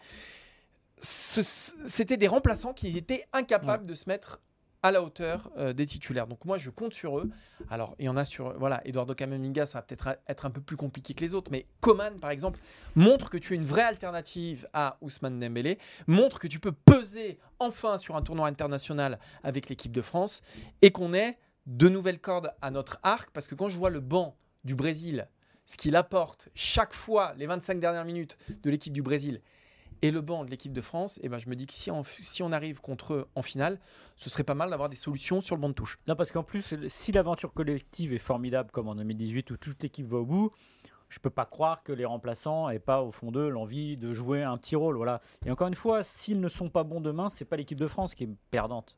c'était 1.00 2.18
des 2.18 2.28
remplaçants 2.28 2.74
qui 2.74 2.98
étaient 2.98 3.26
incapables 3.32 3.86
de 3.86 3.94
se 3.94 4.10
mettre 4.10 4.42
à 4.84 4.92
la 4.92 5.02
hauteur 5.02 5.52
euh, 5.58 5.74
des 5.74 5.86
titulaires. 5.86 6.28
Donc 6.28 6.46
moi, 6.46 6.58
je 6.58 6.70
compte 6.70 6.94
sur 6.94 7.20
eux. 7.20 7.30
Alors, 7.70 7.96
il 8.00 8.06
y 8.06 8.10
en 8.10 8.18
a 8.18 8.26
sur... 8.26 8.58
Voilà, 8.58 8.82
Eduardo 8.86 9.16
Camavinga, 9.16 9.66
ça 9.66 9.80
va 9.80 9.82
peut-être 9.82 10.18
être 10.28 10.46
un 10.46 10.50
peu 10.50 10.62
plus 10.62 10.78
compliqué 10.78 11.14
que 11.14 11.22
les 11.22 11.34
autres, 11.34 11.52
mais 11.52 11.66
Coman, 11.82 12.20
par 12.20 12.32
exemple, 12.32 12.60
montre 12.96 13.30
que 13.30 13.38
tu 13.38 13.54
es 13.54 13.56
une 13.56 13.66
vraie 13.66 13.84
alternative 13.84 14.68
à 14.74 14.98
Ousmane 15.02 15.40
Dembélé, 15.40 15.78
montre 16.06 16.40
que 16.40 16.48
tu 16.48 16.60
peux 16.60 16.72
peser 16.72 17.40
enfin 17.60 17.98
sur 17.98 18.16
un 18.16 18.22
tournoi 18.22 18.48
international 18.48 19.20
avec 19.44 19.70
l'équipe 19.70 19.92
de 19.92 20.02
France, 20.02 20.42
et 20.82 20.92
qu'on 20.92 21.14
ait 21.14 21.38
de 21.66 21.90
nouvelles 21.90 22.20
cordes 22.20 22.54
à 22.62 22.72
notre 22.72 23.00
arc, 23.04 23.32
parce 23.32 23.48
que 23.48 23.56
quand 23.56 23.70
je 23.70 23.78
vois 23.78 23.90
le 23.90 24.00
banc 24.00 24.38
du 24.64 24.76
Brésil, 24.76 25.28
ce 25.66 25.76
qu'il 25.76 25.96
apporte 25.96 26.50
chaque 26.56 26.94
fois, 26.94 27.34
les 27.38 27.46
25 27.46 27.80
dernières 27.80 28.06
minutes 28.06 28.38
de 28.64 28.70
l'équipe 28.70 28.94
du 28.94 29.02
Brésil, 29.02 29.42
et 30.02 30.12
le 30.12 30.22
banc 30.22 30.46
de 30.46 30.50
l'équipe 30.50 30.74
de 30.74 30.82
France, 30.82 31.20
et 31.24 31.30
ben 31.30 31.40
je 31.40 31.50
me 31.50 31.56
dis 31.56 31.66
que 31.66 31.74
si 31.74 31.92
on, 32.42 32.52
arrive 32.52 32.82
contre 32.82 33.14
eux 33.14 33.28
en 33.36 33.42
finale, 33.42 33.80
ce 34.16 34.30
serait 34.30 34.44
pas 34.44 34.54
mal 34.54 34.70
d'avoir 34.70 34.90
des 34.90 34.96
solutions 34.96 35.42
sur 35.42 35.56
le 35.56 35.62
banc 35.62 35.70
de 35.70 35.74
touche. 35.74 36.00
Non, 36.08 36.16
parce 36.16 36.32
qu'en 36.32 36.44
plus, 36.44 36.76
si 36.88 37.12
l'aventure 37.12 37.54
collective 37.54 38.14
est 38.14 38.20
formidable 38.20 38.72
comme 38.72 38.88
en 38.88 38.96
2018 38.96 39.52
où 39.52 39.58
toute 39.58 39.82
l'équipe 39.84 40.08
va 40.08 40.18
au 40.18 40.26
bout, 40.26 40.52
je 41.10 41.20
peux 41.20 41.30
pas 41.30 41.46
croire 41.46 41.84
que 41.84 41.94
les 41.94 42.06
remplaçants 42.06 42.70
aient 42.70 42.80
pas 42.80 43.02
au 43.02 43.12
fond 43.12 43.32
d'eux 43.32 43.50
l'envie 43.50 43.98
de 43.98 44.14
jouer 44.14 44.44
un 44.44 44.58
petit 44.58 44.76
rôle. 44.76 44.98
Voilà. 44.98 45.22
Et 45.46 45.52
encore 45.52 45.68
une 45.68 45.76
fois, 45.76 46.04
s'ils 46.04 46.42
ne 46.42 46.50
sont 46.50 46.70
pas 46.70 46.84
bons 46.84 47.02
demain, 47.02 47.30
c'est 47.30 47.46
pas 47.46 47.56
l'équipe 47.56 47.80
de 47.80 47.88
France 47.88 48.14
qui 48.14 48.26
est 48.26 48.30
perdante. 48.52 48.98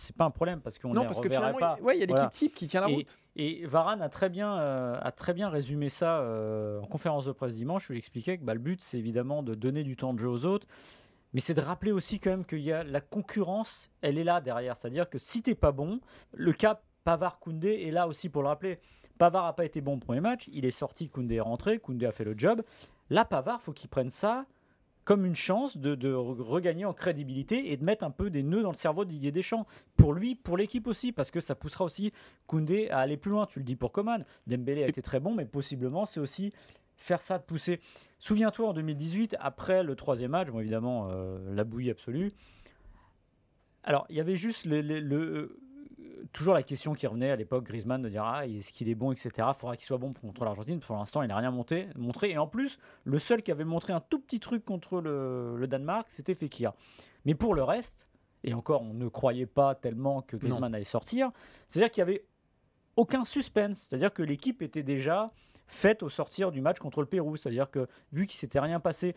C'est 0.00 0.16
pas 0.16 0.24
un 0.24 0.30
problème 0.30 0.60
parce 0.60 0.78
qu'on 0.78 0.92
Non, 0.94 1.02
les 1.02 1.06
parce 1.06 1.18
que 1.20 1.24
reverrait 1.24 1.52
finalement, 1.52 1.58
pas. 1.58 1.76
il 1.80 1.84
ouais, 1.84 1.94
y 1.94 2.02
a 2.02 2.06
l'équipe 2.06 2.16
Voilà. 2.16 2.30
type 2.30 2.54
qui 2.54 2.66
tient 2.66 2.80
la 2.80 2.88
Et- 2.90 2.94
route. 2.94 3.18
Et 3.36 3.66
Varane 3.66 4.02
a 4.02 4.08
très 4.08 4.28
bien, 4.28 4.58
euh, 4.58 4.98
a 5.00 5.12
très 5.12 5.34
bien 5.34 5.48
résumé 5.48 5.88
ça 5.88 6.20
euh, 6.20 6.80
en 6.80 6.86
conférence 6.86 7.24
de 7.26 7.32
presse 7.32 7.54
dimanche. 7.54 7.88
où 7.90 7.92
il 7.92 7.98
expliquait 7.98 8.38
que 8.38 8.44
bah, 8.44 8.54
le 8.54 8.60
but, 8.60 8.80
c'est 8.82 8.98
évidemment 8.98 9.42
de 9.42 9.54
donner 9.54 9.82
du 9.84 9.96
temps 9.96 10.12
de 10.14 10.18
jeu 10.18 10.28
aux 10.28 10.44
autres, 10.44 10.66
mais 11.32 11.40
c'est 11.40 11.54
de 11.54 11.60
rappeler 11.60 11.92
aussi 11.92 12.18
quand 12.18 12.30
même 12.30 12.44
qu'il 12.44 12.60
y 12.60 12.72
a 12.72 12.82
la 12.82 13.00
concurrence, 13.00 13.90
elle 14.02 14.18
est 14.18 14.24
là 14.24 14.40
derrière. 14.40 14.76
C'est-à-dire 14.76 15.08
que 15.08 15.18
si 15.18 15.42
t'es 15.42 15.54
pas 15.54 15.72
bon, 15.72 16.00
le 16.34 16.52
cas 16.52 16.80
Pavard-Koundé 17.04 17.84
est 17.86 17.90
là 17.92 18.08
aussi 18.08 18.28
pour 18.28 18.42
le 18.42 18.48
rappeler. 18.48 18.78
Pavard 19.18 19.44
n'a 19.44 19.52
pas 19.52 19.64
été 19.64 19.80
bon 19.80 19.94
au 19.94 19.98
premier 19.98 20.20
match, 20.20 20.48
il 20.52 20.64
est 20.64 20.70
sorti, 20.70 21.08
Koundé 21.08 21.36
est 21.36 21.40
rentré, 21.40 21.78
Koundé 21.78 22.06
a 22.06 22.12
fait 22.12 22.24
le 22.24 22.34
job. 22.38 22.62
Là, 23.10 23.24
Pavard, 23.24 23.60
faut 23.60 23.72
qu'il 23.72 23.90
prenne 23.90 24.10
ça 24.10 24.46
comme 25.10 25.26
une 25.26 25.34
chance 25.34 25.76
de, 25.76 25.96
de 25.96 26.12
re- 26.14 26.40
regagner 26.40 26.84
en 26.84 26.92
crédibilité 26.92 27.72
et 27.72 27.76
de 27.76 27.82
mettre 27.82 28.04
un 28.04 28.12
peu 28.12 28.30
des 28.30 28.44
nœuds 28.44 28.62
dans 28.62 28.70
le 28.70 28.76
cerveau 28.76 29.04
de 29.04 29.10
Didier 29.10 29.32
Deschamps. 29.32 29.66
Pour 29.96 30.12
lui, 30.12 30.36
pour 30.36 30.56
l'équipe 30.56 30.86
aussi, 30.86 31.10
parce 31.10 31.32
que 31.32 31.40
ça 31.40 31.56
poussera 31.56 31.84
aussi 31.84 32.12
Koundé 32.46 32.88
à 32.90 33.00
aller 33.00 33.16
plus 33.16 33.32
loin. 33.32 33.46
Tu 33.46 33.58
le 33.58 33.64
dis 33.64 33.74
pour 33.74 33.90
Coman. 33.90 34.24
Dembélé 34.46 34.84
a 34.84 34.86
été 34.86 35.02
très 35.02 35.18
bon, 35.18 35.34
mais 35.34 35.46
possiblement, 35.46 36.06
c'est 36.06 36.20
aussi 36.20 36.52
faire 36.96 37.22
ça, 37.22 37.38
de 37.38 37.42
pousser. 37.42 37.80
Souviens-toi, 38.20 38.68
en 38.68 38.72
2018, 38.72 39.34
après 39.40 39.82
le 39.82 39.96
troisième 39.96 40.30
match, 40.30 40.46
évidemment, 40.56 41.08
euh, 41.10 41.56
la 41.56 41.64
bouillie 41.64 41.90
absolue. 41.90 42.30
Alors, 43.82 44.06
il 44.10 44.16
y 44.16 44.20
avait 44.20 44.36
juste 44.36 44.64
le- 44.64 44.80
euh, 44.80 45.58
toujours 46.32 46.54
la 46.54 46.62
question 46.62 46.94
qui 46.94 47.06
revenait 47.06 47.30
à 47.30 47.36
l'époque, 47.36 47.64
Griezmann, 47.64 48.02
de 48.02 48.08
dire 48.08 48.24
ah, 48.24 48.46
est-ce 48.46 48.72
qu'il 48.72 48.88
est 48.88 48.94
bon, 48.94 49.12
etc. 49.12 49.30
Il 49.38 49.54
faudra 49.58 49.76
qu'il 49.76 49.86
soit 49.86 49.98
bon 49.98 50.12
contre 50.12 50.44
l'Argentine. 50.44 50.80
Pour 50.80 50.96
l'instant, 50.96 51.22
il 51.22 51.28
n'a 51.28 51.36
rien 51.36 51.50
monté, 51.50 51.86
montré. 51.96 52.30
Et 52.30 52.38
en 52.38 52.46
plus, 52.46 52.78
le 53.04 53.18
seul 53.18 53.42
qui 53.42 53.50
avait 53.50 53.64
montré 53.64 53.92
un 53.92 54.00
tout 54.00 54.18
petit 54.18 54.40
truc 54.40 54.64
contre 54.64 55.00
le, 55.00 55.56
le 55.56 55.66
Danemark, 55.66 56.08
c'était 56.10 56.34
Fekir. 56.34 56.72
Mais 57.24 57.34
pour 57.34 57.54
le 57.54 57.62
reste, 57.62 58.08
et 58.44 58.54
encore, 58.54 58.82
on 58.82 58.94
ne 58.94 59.08
croyait 59.08 59.46
pas 59.46 59.74
tellement 59.74 60.22
que 60.22 60.36
Griezmann 60.36 60.74
allait 60.74 60.84
sortir, 60.84 61.30
c'est-à-dire 61.68 61.90
qu'il 61.90 62.00
y 62.00 62.02
avait 62.02 62.24
aucun 62.96 63.24
suspense. 63.24 63.86
C'est-à-dire 63.88 64.12
que 64.12 64.22
l'équipe 64.22 64.62
était 64.62 64.82
déjà 64.82 65.30
faite 65.66 66.02
au 66.02 66.08
sortir 66.08 66.50
du 66.50 66.60
match 66.60 66.78
contre 66.78 67.00
le 67.00 67.06
Pérou. 67.06 67.36
C'est-à-dire 67.36 67.70
que 67.70 67.88
vu 68.12 68.26
qu'il 68.26 68.38
s'était 68.38 68.60
rien 68.60 68.80
passé, 68.80 69.14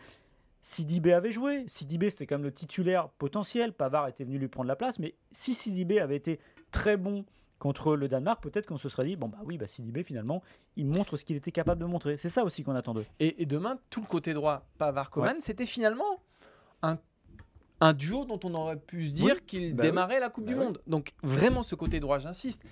Sidibé 0.66 1.12
avait 1.12 1.30
joué. 1.30 1.64
Sidibé, 1.68 2.08
c'était 2.08 2.26
quand 2.26 2.36
même 2.36 2.44
le 2.44 2.52
titulaire 2.52 3.10
potentiel. 3.10 3.74
Pavard 3.74 4.08
était 4.08 4.24
venu 4.24 4.38
lui 4.38 4.48
prendre 4.48 4.66
la 4.66 4.76
place. 4.76 4.98
Mais 4.98 5.14
si 5.30 5.52
Sidibé 5.52 6.00
avait 6.00 6.16
été 6.16 6.40
très 6.70 6.96
bon 6.96 7.26
contre 7.58 7.94
le 7.96 8.08
Danemark, 8.08 8.42
peut-être 8.42 8.66
qu'on 8.66 8.78
se 8.78 8.88
serait 8.88 9.04
dit 9.04 9.14
bon, 9.16 9.28
bah 9.28 9.36
oui, 9.44 9.58
bah 9.58 9.66
Sidibé, 9.66 10.02
finalement, 10.02 10.42
il 10.76 10.86
montre 10.86 11.18
ce 11.18 11.24
qu'il 11.26 11.36
était 11.36 11.52
capable 11.52 11.82
de 11.82 11.86
montrer. 11.86 12.16
C'est 12.16 12.30
ça 12.30 12.44
aussi 12.44 12.62
qu'on 12.64 12.74
attend 12.74 12.94
d'eux. 12.94 13.04
Et, 13.20 13.42
et 13.42 13.46
demain, 13.46 13.78
tout 13.90 14.00
le 14.00 14.06
côté 14.06 14.32
droit, 14.32 14.66
Pavard-Coman, 14.78 15.36
c'était 15.40 15.66
finalement 15.66 16.18
un, 16.82 16.96
un 17.80 17.92
duo 17.92 18.24
dont 18.24 18.40
on 18.44 18.54
aurait 18.54 18.78
pu 18.78 19.10
se 19.10 19.14
dire 19.14 19.34
Oui, 19.36 19.42
qu'il 19.46 19.74
bah 19.74 19.82
démarrait 19.82 20.18
la 20.18 20.30
Coupe 20.30 20.44
Bah 20.46 20.52
du 20.54 20.58
oui. 20.58 20.64
Monde. 20.64 20.80
Donc 20.86 21.12
vraiment, 21.22 21.62
ce 21.62 21.74
côté 21.74 22.00
droit, 22.00 22.18
j'insiste, 22.18 22.62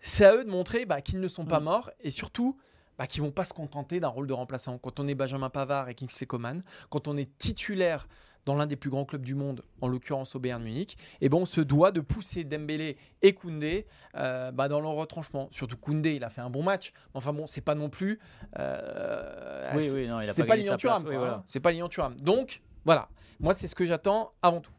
c'est 0.00 0.24
à 0.24 0.34
eux 0.34 0.44
de 0.44 0.50
montrer 0.50 0.84
bah, 0.84 1.00
qu'ils 1.00 1.20
ne 1.20 1.28
sont 1.28 1.44
pas 1.46 1.60
Mm. 1.60 1.64
morts 1.64 1.90
et 2.00 2.10
surtout 2.10 2.56
bah, 3.00 3.06
qu'ils 3.06 3.22
vont 3.22 3.30
pas 3.30 3.46
se 3.46 3.54
contenter 3.54 3.98
d'un 3.98 4.08
rôle 4.08 4.26
de 4.26 4.34
remplaçant. 4.34 4.76
Quand 4.76 5.00
on 5.00 5.08
est 5.08 5.14
Benjamin 5.14 5.48
Pavard 5.48 5.88
et 5.88 5.94
Kingsley 5.94 6.26
Coman, 6.26 6.62
quand 6.90 7.08
on 7.08 7.16
est 7.16 7.30
titulaire 7.38 8.06
dans 8.44 8.54
l'un 8.54 8.66
des 8.66 8.76
plus 8.76 8.90
grands 8.90 9.06
clubs 9.06 9.24
du 9.24 9.34
monde, 9.34 9.62
en 9.80 9.88
l'occurrence 9.88 10.34
au 10.34 10.38
Bayern 10.38 10.62
Munich, 10.62 10.98
et 11.22 11.30
ben 11.30 11.38
on 11.38 11.46
se 11.46 11.62
doit 11.62 11.92
de 11.92 12.00
pousser 12.00 12.44
Dembélé 12.44 12.98
et 13.22 13.32
Koundé 13.32 13.86
euh, 14.16 14.50
bah, 14.52 14.68
dans 14.68 14.80
leur 14.82 14.92
retranchement. 14.92 15.48
Surtout 15.50 15.78
Koundé, 15.78 16.12
il 16.16 16.24
a 16.24 16.28
fait 16.28 16.42
un 16.42 16.50
bon 16.50 16.62
match. 16.62 16.92
Mais 17.14 17.18
Enfin 17.18 17.32
bon, 17.32 17.46
c'est 17.46 17.62
pas 17.62 17.74
non 17.74 17.88
plus. 17.88 18.20
euh, 18.58 19.70
oui, 19.74 19.82
c'est- 19.84 19.90
oui, 19.92 20.06
non, 20.08 20.20
il 20.20 20.28
a 20.28 20.34
pas 20.34 20.44
pas 20.44 20.56
Lilian 20.56 20.76
Thuram. 20.76 21.02
place. 21.02 21.12
Oui, 21.14 21.18
voilà. 21.18 21.34
hein. 21.36 21.44
C'est 21.46 21.60
pas 21.60 21.70
Lilian 21.70 21.88
Thuram. 21.88 22.16
Donc, 22.20 22.60
voilà. 22.84 23.08
Moi, 23.40 23.54
c'est 23.54 23.66
ce 23.66 23.74
que 23.74 23.84
j'attends 23.86 24.32
avant 24.42 24.60
tout. 24.60 24.72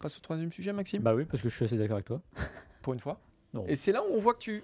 On 0.00 0.02
passe 0.02 0.16
au 0.18 0.20
troisième 0.20 0.52
sujet, 0.52 0.72
Maxime, 0.74 1.02
Bah 1.02 1.14
oui, 1.14 1.24
parce 1.24 1.42
que 1.42 1.48
je 1.48 1.56
suis 1.56 1.64
assez 1.64 1.78
d'accord 1.78 1.94
avec 1.96 2.06
toi. 2.06 2.20
pour 2.82 2.92
une 2.92 3.00
fois. 3.00 3.18
Non. 3.54 3.64
Et 3.66 3.76
c'est 3.76 3.92
là 3.92 4.02
où 4.02 4.14
on 4.14 4.18
voit 4.18 4.34
que 4.34 4.40
tu, 4.40 4.62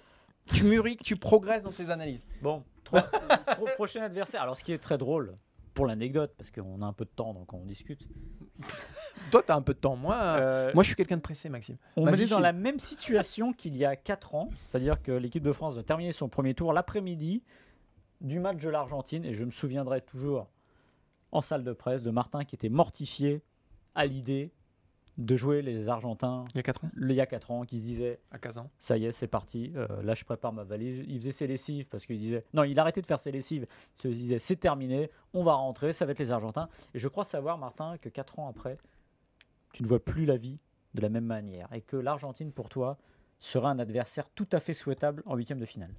tu 0.52 0.64
mûris, 0.64 0.96
que 0.96 1.04
tu 1.04 1.16
progresses 1.16 1.62
dans 1.62 1.72
tes 1.72 1.88
analyses. 1.90 2.24
Bon, 2.42 2.62
pro- 3.56 3.66
prochain 3.76 4.02
adversaire. 4.02 4.42
Alors, 4.42 4.56
ce 4.56 4.64
qui 4.64 4.72
est 4.72 4.78
très 4.78 4.98
drôle, 4.98 5.34
pour 5.74 5.86
l'anecdote, 5.86 6.32
parce 6.36 6.50
qu'on 6.50 6.82
a 6.82 6.86
un 6.86 6.92
peu 6.92 7.04
de 7.04 7.10
temps, 7.10 7.32
donc 7.34 7.52
on 7.54 7.64
discute. 7.64 8.06
Toi, 9.30 9.42
tu 9.42 9.52
as 9.52 9.56
un 9.56 9.62
peu 9.62 9.72
de 9.74 9.78
temps. 9.78 9.96
Moi, 9.96 10.14
Euh, 10.16 10.70
moi 10.74 10.82
je 10.82 10.88
suis 10.88 10.96
quelqu'un 10.96 11.16
de 11.16 11.22
pressé, 11.22 11.48
Maxime. 11.48 11.76
on 11.96 12.06
est 12.12 12.26
dans 12.26 12.40
la 12.40 12.52
même 12.52 12.78
situation 12.80 13.52
qu'il 13.52 13.76
y 13.76 13.84
a 13.84 13.96
4 13.96 14.34
ans, 14.34 14.50
c'est-à-dire 14.66 15.00
que 15.02 15.12
l'équipe 15.12 15.42
de 15.42 15.52
France 15.52 15.74
va 15.76 15.82
terminer 15.82 16.12
son 16.12 16.28
premier 16.28 16.54
tour 16.54 16.72
l'après-midi 16.72 17.42
du 18.20 18.38
match 18.38 18.58
de 18.62 18.68
l'Argentine, 18.68 19.24
et 19.24 19.34
je 19.34 19.44
me 19.44 19.50
souviendrai 19.50 20.00
toujours 20.02 20.48
en 21.32 21.40
salle 21.40 21.64
de 21.64 21.72
presse 21.72 22.02
de 22.02 22.10
Martin 22.10 22.44
qui 22.44 22.54
était 22.54 22.68
mortifié 22.68 23.42
à 23.94 24.04
l'idée 24.06 24.50
de 25.18 25.36
jouer 25.36 25.60
les 25.62 25.88
Argentins 25.88 26.44
Il 26.54 26.56
y 26.56 26.60
a 26.60 26.62
4 26.62 26.84
ans 26.84 26.90
le- 26.94 27.10
il 27.12 27.16
y 27.16 27.20
a 27.20 27.26
4 27.26 27.50
ans, 27.50 27.64
qui 27.64 27.78
se 27.78 27.82
disait 27.82 28.18
À 28.30 28.38
15 28.38 28.58
ans. 28.58 28.70
ça 28.78 28.96
y 28.96 29.04
est, 29.04 29.12
c'est 29.12 29.26
parti. 29.26 29.72
Euh, 29.76 30.02
là, 30.02 30.14
je 30.14 30.24
prépare 30.24 30.52
ma 30.52 30.64
valise. 30.64 31.04
Il 31.06 31.18
faisait 31.18 31.32
ses 31.32 31.46
lessives 31.46 31.86
parce 31.88 32.06
qu'il 32.06 32.18
disait. 32.18 32.44
Non, 32.54 32.64
il 32.64 32.78
arrêtait 32.78 33.02
de 33.02 33.06
faire 33.06 33.20
ses 33.20 33.30
lessives. 33.30 33.66
Il 33.96 34.00
se 34.02 34.08
disait 34.08 34.38
c'est 34.38 34.56
terminé, 34.56 35.10
on 35.34 35.44
va 35.44 35.52
rentrer, 35.54 35.92
ça 35.92 36.06
va 36.06 36.12
être 36.12 36.18
les 36.18 36.30
Argentins. 36.30 36.68
Et 36.94 36.98
je 36.98 37.08
crois 37.08 37.24
savoir, 37.24 37.58
Martin, 37.58 37.98
que 37.98 38.08
4 38.08 38.38
ans 38.38 38.48
après, 38.48 38.78
tu 39.72 39.82
ne 39.82 39.88
vois 39.88 40.02
plus 40.02 40.24
la 40.24 40.36
vie 40.36 40.58
de 40.94 41.00
la 41.02 41.08
même 41.08 41.26
manière. 41.26 41.68
Et 41.72 41.80
que 41.82 41.96
l'Argentine, 41.96 42.52
pour 42.52 42.68
toi, 42.68 42.98
sera 43.38 43.70
un 43.70 43.78
adversaire 43.78 44.28
tout 44.34 44.48
à 44.52 44.60
fait 44.60 44.74
souhaitable 44.74 45.22
en 45.26 45.36
huitième 45.36 45.58
de 45.58 45.66
finale. 45.66 45.92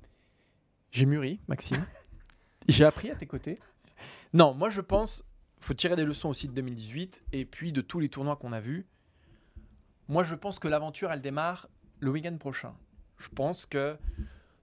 J'ai 0.92 1.06
mûri, 1.06 1.40
Maxime. 1.48 1.84
J'ai 2.68 2.86
appris 2.86 3.10
à 3.12 3.16
tes 3.16 3.26
côtés. 3.26 3.58
Non, 4.34 4.54
moi 4.54 4.70
je 4.70 4.82
pense, 4.82 5.24
faut 5.60 5.74
tirer 5.74 5.96
des 5.96 6.06
leçons 6.06 6.30
aussi 6.30 6.48
de 6.48 6.54
2018 6.54 7.22
et 7.34 7.46
puis 7.46 7.72
de 7.72 7.82
tous 7.82 8.00
les 8.00 8.10
tournois 8.10 8.36
qu'on 8.38 8.54
a 8.54 8.62
vus. 8.62 8.86
Moi 10.14 10.22
je 10.22 10.36
pense 10.36 10.60
que 10.60 10.68
l'aventure 10.68 11.12
elle 11.12 11.22
démarre 11.22 11.68
le 12.00 12.12
week-end 12.12 12.38
prochain. 12.38 12.76
Je 13.18 13.30
pense 13.30 13.66
que 13.66 13.98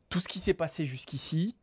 tout 0.09 0.21
ce 0.21 0.29
qui 0.29 0.39
s'est 0.39 0.55
passé 0.55 0.87
jusqu'ici 0.87 1.59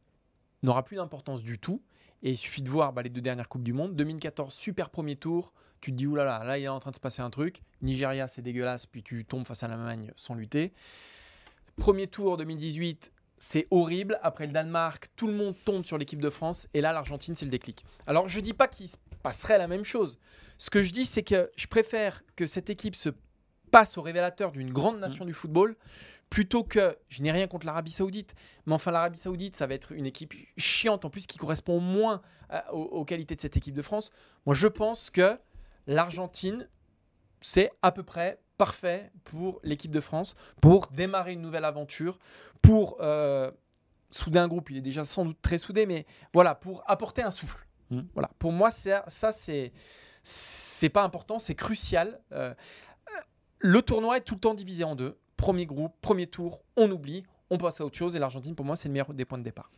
n'aura 0.61 0.83
plus 0.83 0.97
d'importance 0.97 1.41
du 1.41 1.57
tout. 1.57 1.81
Et 2.21 2.31
il 2.31 2.35
suffit 2.35 2.61
de 2.61 2.69
voir 2.69 2.91
bah, 2.91 3.01
les 3.01 3.09
deux 3.09 3.21
dernières 3.21 3.47
Coupes 3.47 3.63
du 3.63 3.71
Monde. 3.71 3.95
2014, 3.95 4.53
super 4.53 4.89
premier 4.89 5.15
tour. 5.15 5.53
Tu 5.79 5.91
te 5.91 5.95
dis, 5.95 6.05
oulala, 6.05 6.43
là, 6.43 6.57
il 6.57 6.65
est 6.65 6.67
en 6.67 6.81
train 6.81 6.91
de 6.91 6.97
se 6.97 6.99
passer 6.99 7.21
un 7.21 7.29
truc. 7.29 7.61
Nigeria, 7.81 8.27
c'est 8.27 8.41
dégueulasse. 8.41 8.87
Puis 8.87 9.03
tu 9.03 9.23
tombes 9.23 9.47
face 9.47 9.63
à 9.63 9.69
l'Allemagne 9.69 10.11
sans 10.17 10.33
lutter. 10.33 10.73
Premier 11.77 12.07
tour 12.07 12.35
2018, 12.35 13.13
c'est 13.37 13.67
horrible. 13.71 14.19
Après 14.21 14.47
le 14.47 14.51
Danemark, 14.51 15.07
tout 15.15 15.27
le 15.27 15.33
monde 15.33 15.55
tombe 15.63 15.85
sur 15.85 15.97
l'équipe 15.97 16.19
de 16.19 16.29
France. 16.29 16.67
Et 16.73 16.81
là, 16.81 16.91
l'Argentine, 16.91 17.37
c'est 17.37 17.45
le 17.45 17.51
déclic. 17.51 17.85
Alors, 18.05 18.27
je 18.27 18.41
dis 18.41 18.53
pas 18.53 18.67
qu'il 18.67 18.89
se 18.89 18.97
passerait 19.23 19.57
la 19.57 19.69
même 19.69 19.85
chose. 19.85 20.19
Ce 20.57 20.69
que 20.69 20.83
je 20.83 20.91
dis, 20.91 21.05
c'est 21.05 21.23
que 21.23 21.49
je 21.55 21.67
préfère 21.67 22.21
que 22.35 22.47
cette 22.47 22.69
équipe 22.69 22.97
se 22.97 23.11
passe 23.71 23.97
au 23.97 24.01
révélateur 24.01 24.51
d'une 24.51 24.71
grande 24.71 24.99
nation 24.99 25.25
du 25.25 25.33
football 25.33 25.75
plutôt 26.29 26.63
que, 26.63 26.97
je 27.07 27.21
n'ai 27.23 27.31
rien 27.31 27.47
contre 27.47 27.65
l'Arabie 27.65 27.91
Saoudite, 27.91 28.35
mais 28.65 28.73
enfin 28.73 28.91
l'Arabie 28.91 29.17
Saoudite, 29.17 29.55
ça 29.55 29.65
va 29.65 29.75
être 29.75 29.93
une 29.93 30.05
équipe 30.05 30.33
chiante 30.57 31.05
en 31.05 31.09
plus 31.09 31.25
qui 31.25 31.37
correspond 31.37 31.79
moins 31.79 32.21
à- 32.49 32.73
aux, 32.73 32.83
aux 32.83 33.05
qualités 33.05 33.35
de 33.35 33.41
cette 33.41 33.55
équipe 33.55 33.75
de 33.75 33.81
France. 33.81 34.11
Moi, 34.45 34.53
je 34.53 34.67
pense 34.67 35.09
que 35.09 35.39
l'Argentine, 35.85 36.67
c'est 37.39 37.71
à 37.81 37.91
peu 37.91 38.03
près 38.03 38.39
parfait 38.57 39.11
pour 39.23 39.59
l'équipe 39.63 39.91
de 39.91 40.01
France, 40.01 40.35
pour 40.61 40.87
démarrer 40.87 41.33
une 41.33 41.41
nouvelle 41.41 41.65
aventure, 41.65 42.19
pour 42.61 42.97
euh, 42.99 43.51
souder 44.09 44.39
un 44.39 44.47
groupe. 44.47 44.69
Il 44.69 44.77
est 44.77 44.81
déjà 44.81 45.05
sans 45.05 45.23
doute 45.25 45.37
très 45.41 45.59
soudé, 45.59 45.85
mais 45.85 46.05
voilà, 46.33 46.55
pour 46.55 46.83
apporter 46.87 47.21
un 47.21 47.31
souffle. 47.31 47.65
Mm. 47.89 48.01
Voilà, 48.13 48.31
pour 48.39 48.51
moi, 48.51 48.71
ça, 48.71 49.05
c'est 49.31 49.71
c'est 50.23 50.89
pas 50.89 51.03
important, 51.03 51.39
c'est 51.39 51.55
crucial. 51.55 52.19
Euh, 52.33 52.53
le 53.59 53.81
tournoi 53.81 54.17
est 54.17 54.21
tout 54.21 54.35
le 54.35 54.39
temps 54.39 54.53
divisé 54.53 54.83
en 54.83 54.95
deux. 54.95 55.17
Premier 55.35 55.65
groupe, 55.65 55.93
premier 56.01 56.27
tour, 56.27 56.63
on 56.75 56.89
oublie, 56.91 57.23
on 57.49 57.57
passe 57.57 57.81
à 57.81 57.85
autre 57.85 57.97
chose. 57.97 58.15
Et 58.15 58.19
l'Argentine, 58.19 58.55
pour 58.55 58.65
moi, 58.65 58.75
c'est 58.75 58.87
le 58.87 58.93
meilleur 58.93 59.13
des 59.13 59.25
points 59.25 59.37
de 59.37 59.43
départ. 59.43 59.71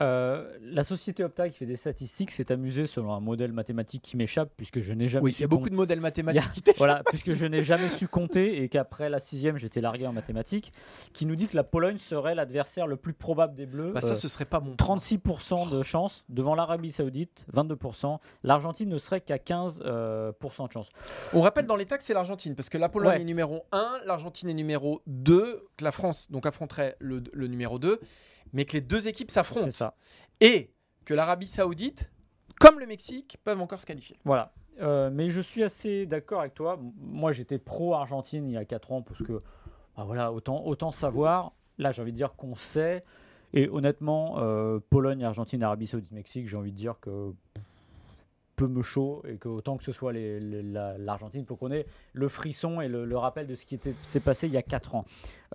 Euh, 0.00 0.50
la 0.60 0.82
société 0.82 1.22
Opta 1.22 1.48
qui 1.48 1.56
fait 1.58 1.66
des 1.66 1.76
statistiques 1.76 2.32
s'est 2.32 2.50
amusée 2.50 2.88
selon 2.88 3.12
un 3.14 3.20
modèle 3.20 3.52
mathématique 3.52 4.02
qui 4.02 4.16
m'échappe 4.16 4.50
puisque 4.56 4.80
je 4.80 4.92
n'ai 4.92 5.08
jamais 5.08 5.24
Oui, 5.24 5.34
il 5.38 5.40
y 5.40 5.44
a 5.44 5.46
beaucoup 5.46 5.70
de 5.70 5.74
modèles 5.74 6.00
mathématiques. 6.00 6.42
Y 6.58 6.62
qui 6.62 6.78
voilà, 6.78 7.02
puisque 7.06 7.32
je 7.34 7.46
n'ai 7.46 7.62
jamais 7.62 7.88
su 7.90 8.08
compter 8.08 8.62
et 8.62 8.68
qu'après 8.68 9.08
la 9.08 9.20
sixième 9.20 9.56
j'étais 9.56 9.80
largué 9.80 10.06
en 10.06 10.12
mathématiques, 10.12 10.72
qui 11.12 11.26
nous 11.26 11.36
dit 11.36 11.46
que 11.46 11.54
la 11.54 11.62
Pologne 11.62 11.98
serait 11.98 12.34
l'adversaire 12.34 12.88
le 12.88 12.96
plus 12.96 13.12
probable 13.12 13.54
des 13.54 13.66
Bleus. 13.66 13.92
Bah, 13.92 14.00
ça, 14.00 14.10
Euh, 14.10 14.14
ce 14.14 14.26
serait 14.26 14.44
pas 14.46 14.58
bon. 14.60 14.74
36% 14.76 15.70
de 15.70 15.82
chance 15.84 16.24
devant 16.28 16.54
l'Arabie 16.56 16.90
Saoudite, 16.90 17.46
22%. 17.54 18.18
L'Argentine 18.42 18.88
ne 18.88 18.98
serait 18.98 19.20
qu'à 19.20 19.36
15% 19.38 19.80
euh, 19.84 20.32
de 20.32 20.72
chance. 20.72 20.88
On 21.32 21.40
rappelle 21.40 21.66
dans 21.66 21.76
les 21.76 21.86
taxes, 21.86 22.06
c'est 22.06 22.14
l'Argentine, 22.14 22.56
parce 22.56 22.68
que 22.68 22.78
la 22.78 22.88
Pologne 22.88 23.04
Ouais. 23.14 23.20
est 23.20 23.24
numéro 23.24 23.64
1, 23.72 24.00
l'Argentine 24.06 24.48
est 24.48 24.54
numéro 24.54 25.02
2, 25.06 25.66
que 25.76 25.84
la 25.84 25.92
France 25.92 26.30
donc 26.32 26.46
affronterait 26.46 26.96
le, 26.98 27.22
le 27.32 27.46
numéro 27.46 27.78
2, 27.78 28.00
mais 28.54 28.64
que 28.64 28.72
les 28.72 28.80
deux 28.80 29.06
équipes 29.06 29.30
s'affrontent. 29.30 29.70
ça. 29.70 29.94
Et 30.40 30.70
que 31.04 31.12
l'Arabie 31.12 31.46
Saoudite, 31.46 32.10
comme 32.58 32.80
le 32.80 32.86
Mexique, 32.86 33.36
peuvent 33.44 33.60
encore 33.60 33.80
se 33.80 33.86
qualifier. 33.86 34.16
Voilà. 34.24 34.52
Euh, 34.80 35.10
mais 35.12 35.28
je 35.30 35.40
suis 35.40 35.62
assez 35.62 36.06
d'accord 36.06 36.40
avec 36.40 36.54
toi. 36.54 36.80
Moi, 36.98 37.32
j'étais 37.32 37.58
pro-Argentine 37.58 38.48
il 38.48 38.54
y 38.54 38.56
a 38.56 38.64
4 38.64 38.90
ans 38.92 39.02
parce 39.02 39.22
que, 39.22 39.42
bah 39.96 40.04
voilà, 40.04 40.32
autant, 40.32 40.64
autant 40.64 40.90
savoir. 40.90 41.52
Là, 41.78 41.92
j'ai 41.92 42.02
envie 42.02 42.12
de 42.12 42.16
dire 42.16 42.34
qu'on 42.34 42.56
sait. 42.56 43.04
Et 43.52 43.68
honnêtement, 43.68 44.36
euh, 44.38 44.80
Pologne, 44.90 45.22
Argentine, 45.24 45.62
Arabie 45.62 45.86
Saoudite, 45.86 46.10
Mexique, 46.12 46.48
j'ai 46.48 46.56
envie 46.56 46.72
de 46.72 46.76
dire 46.76 46.96
que 47.00 47.32
peu 48.56 48.68
me 48.68 48.82
chaud 48.82 49.22
et 49.28 49.36
que 49.36 49.48
autant 49.48 49.76
que 49.76 49.82
ce 49.84 49.90
soit 49.90 50.12
les- 50.12 50.38
les- 50.38 50.62
la- 50.62 50.96
l'Argentine 50.96 51.44
pour 51.44 51.58
qu'on 51.58 51.72
ait 51.72 51.86
le 52.12 52.28
frisson 52.28 52.80
et 52.80 52.86
le, 52.88 53.04
le 53.04 53.16
rappel 53.18 53.48
de 53.48 53.54
ce 53.56 53.66
qui 53.66 53.80
s'est 54.04 54.20
passé 54.20 54.46
il 54.46 54.52
y 54.52 54.56
a 54.56 54.62
4 54.62 54.94
ans. 54.94 55.04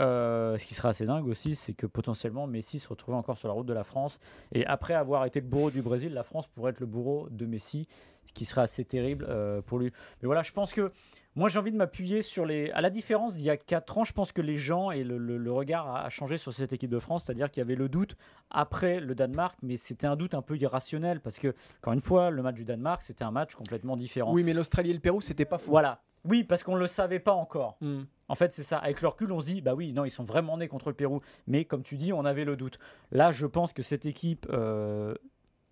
Euh, 0.01 0.57
ce 0.57 0.65
qui 0.65 0.73
serait 0.73 0.89
assez 0.89 1.05
dingue 1.05 1.27
aussi, 1.27 1.55
c'est 1.55 1.73
que 1.73 1.85
potentiellement 1.85 2.47
Messi 2.47 2.79
se 2.79 2.87
retrouvait 2.87 3.17
encore 3.17 3.37
sur 3.37 3.47
la 3.47 3.53
route 3.53 3.65
de 3.67 3.73
la 3.73 3.83
France 3.83 4.19
et 4.53 4.65
après 4.65 4.93
avoir 4.93 5.25
été 5.25 5.41
le 5.41 5.47
bourreau 5.47 5.71
du 5.71 5.81
Brésil, 5.81 6.13
la 6.13 6.23
France 6.23 6.47
pourrait 6.47 6.71
être 6.71 6.79
le 6.79 6.85
bourreau 6.85 7.27
de 7.31 7.45
Messi, 7.45 7.87
ce 8.25 8.31
qui 8.33 8.45
serait 8.45 8.61
assez 8.61 8.85
terrible 8.85 9.25
euh, 9.27 9.61
pour 9.61 9.77
lui. 9.79 9.91
Mais 10.21 10.27
voilà, 10.27 10.41
je 10.41 10.51
pense 10.53 10.71
que 10.71 10.91
moi 11.35 11.49
j'ai 11.49 11.59
envie 11.59 11.71
de 11.71 11.77
m'appuyer 11.77 12.21
sur 12.21 12.45
les. 12.45 12.71
À 12.71 12.81
la 12.81 12.89
différence 12.89 13.33
d'il 13.35 13.43
y 13.45 13.49
a 13.49 13.57
4 13.57 13.97
ans, 13.97 14.03
je 14.05 14.13
pense 14.13 14.31
que 14.31 14.41
les 14.41 14.55
gens 14.57 14.89
et 14.91 15.03
le, 15.03 15.17
le- 15.17 15.37
le 15.37 15.51
regard 15.51 15.87
a, 15.93 16.03
a 16.05 16.09
changé 16.09 16.37
sur 16.37 16.53
cette 16.53 16.71
équipe 16.71 16.89
de 16.91 16.99
France, 16.99 17.23
c'est-à-dire 17.25 17.51
qu'il 17.51 17.59
y 17.59 17.65
avait 17.65 17.75
le 17.75 17.89
doute 17.89 18.15
après 18.51 18.99
le 19.01 19.15
Danemark, 19.15 19.57
mais 19.61 19.75
c'était 19.77 20.07
un 20.07 20.15
doute 20.15 20.33
un 20.33 20.41
peu 20.41 20.55
irrationnel 20.57 21.19
parce 21.19 21.39
que, 21.39 21.53
encore 21.81 21.93
une 21.93 22.01
fois, 22.01 22.29
le 22.29 22.41
match 22.41 22.55
du 22.55 22.63
Danemark 22.65 23.01
c'était 23.01 23.23
un 23.25 23.31
match 23.31 23.53
complètement 23.55 23.97
différent. 23.97 24.31
Oui, 24.33 24.43
mais 24.43 24.53
l'Australie 24.53 24.91
et 24.91 24.93
le 24.93 24.99
Pérou, 24.99 25.19
c'était 25.21 25.45
pas 25.45 25.57
fou. 25.57 25.71
Voilà. 25.71 26.01
Oui, 26.25 26.43
parce 26.43 26.63
qu'on 26.63 26.75
ne 26.75 26.79
le 26.81 26.87
savait 26.87 27.19
pas 27.19 27.33
encore. 27.33 27.77
Hmm. 27.81 28.01
En 28.29 28.35
fait, 28.35 28.53
c'est 28.53 28.63
ça. 28.63 28.77
Avec 28.77 29.01
le 29.01 29.07
recul, 29.09 29.31
on 29.31 29.41
se 29.41 29.47
dit, 29.47 29.61
bah 29.61 29.73
oui, 29.75 29.91
non, 29.91 30.05
ils 30.05 30.11
sont 30.11 30.23
vraiment 30.23 30.55
nés 30.57 30.67
contre 30.67 30.89
le 30.89 30.95
Pérou. 30.95 31.21
Mais 31.47 31.65
comme 31.65 31.83
tu 31.83 31.97
dis, 31.97 32.13
on 32.13 32.23
avait 32.25 32.45
le 32.45 32.55
doute. 32.55 32.79
Là, 33.11 33.31
je 33.31 33.45
pense 33.47 33.73
que 33.73 33.81
cette 33.83 34.05
équipe 34.05 34.45
euh, 34.51 35.13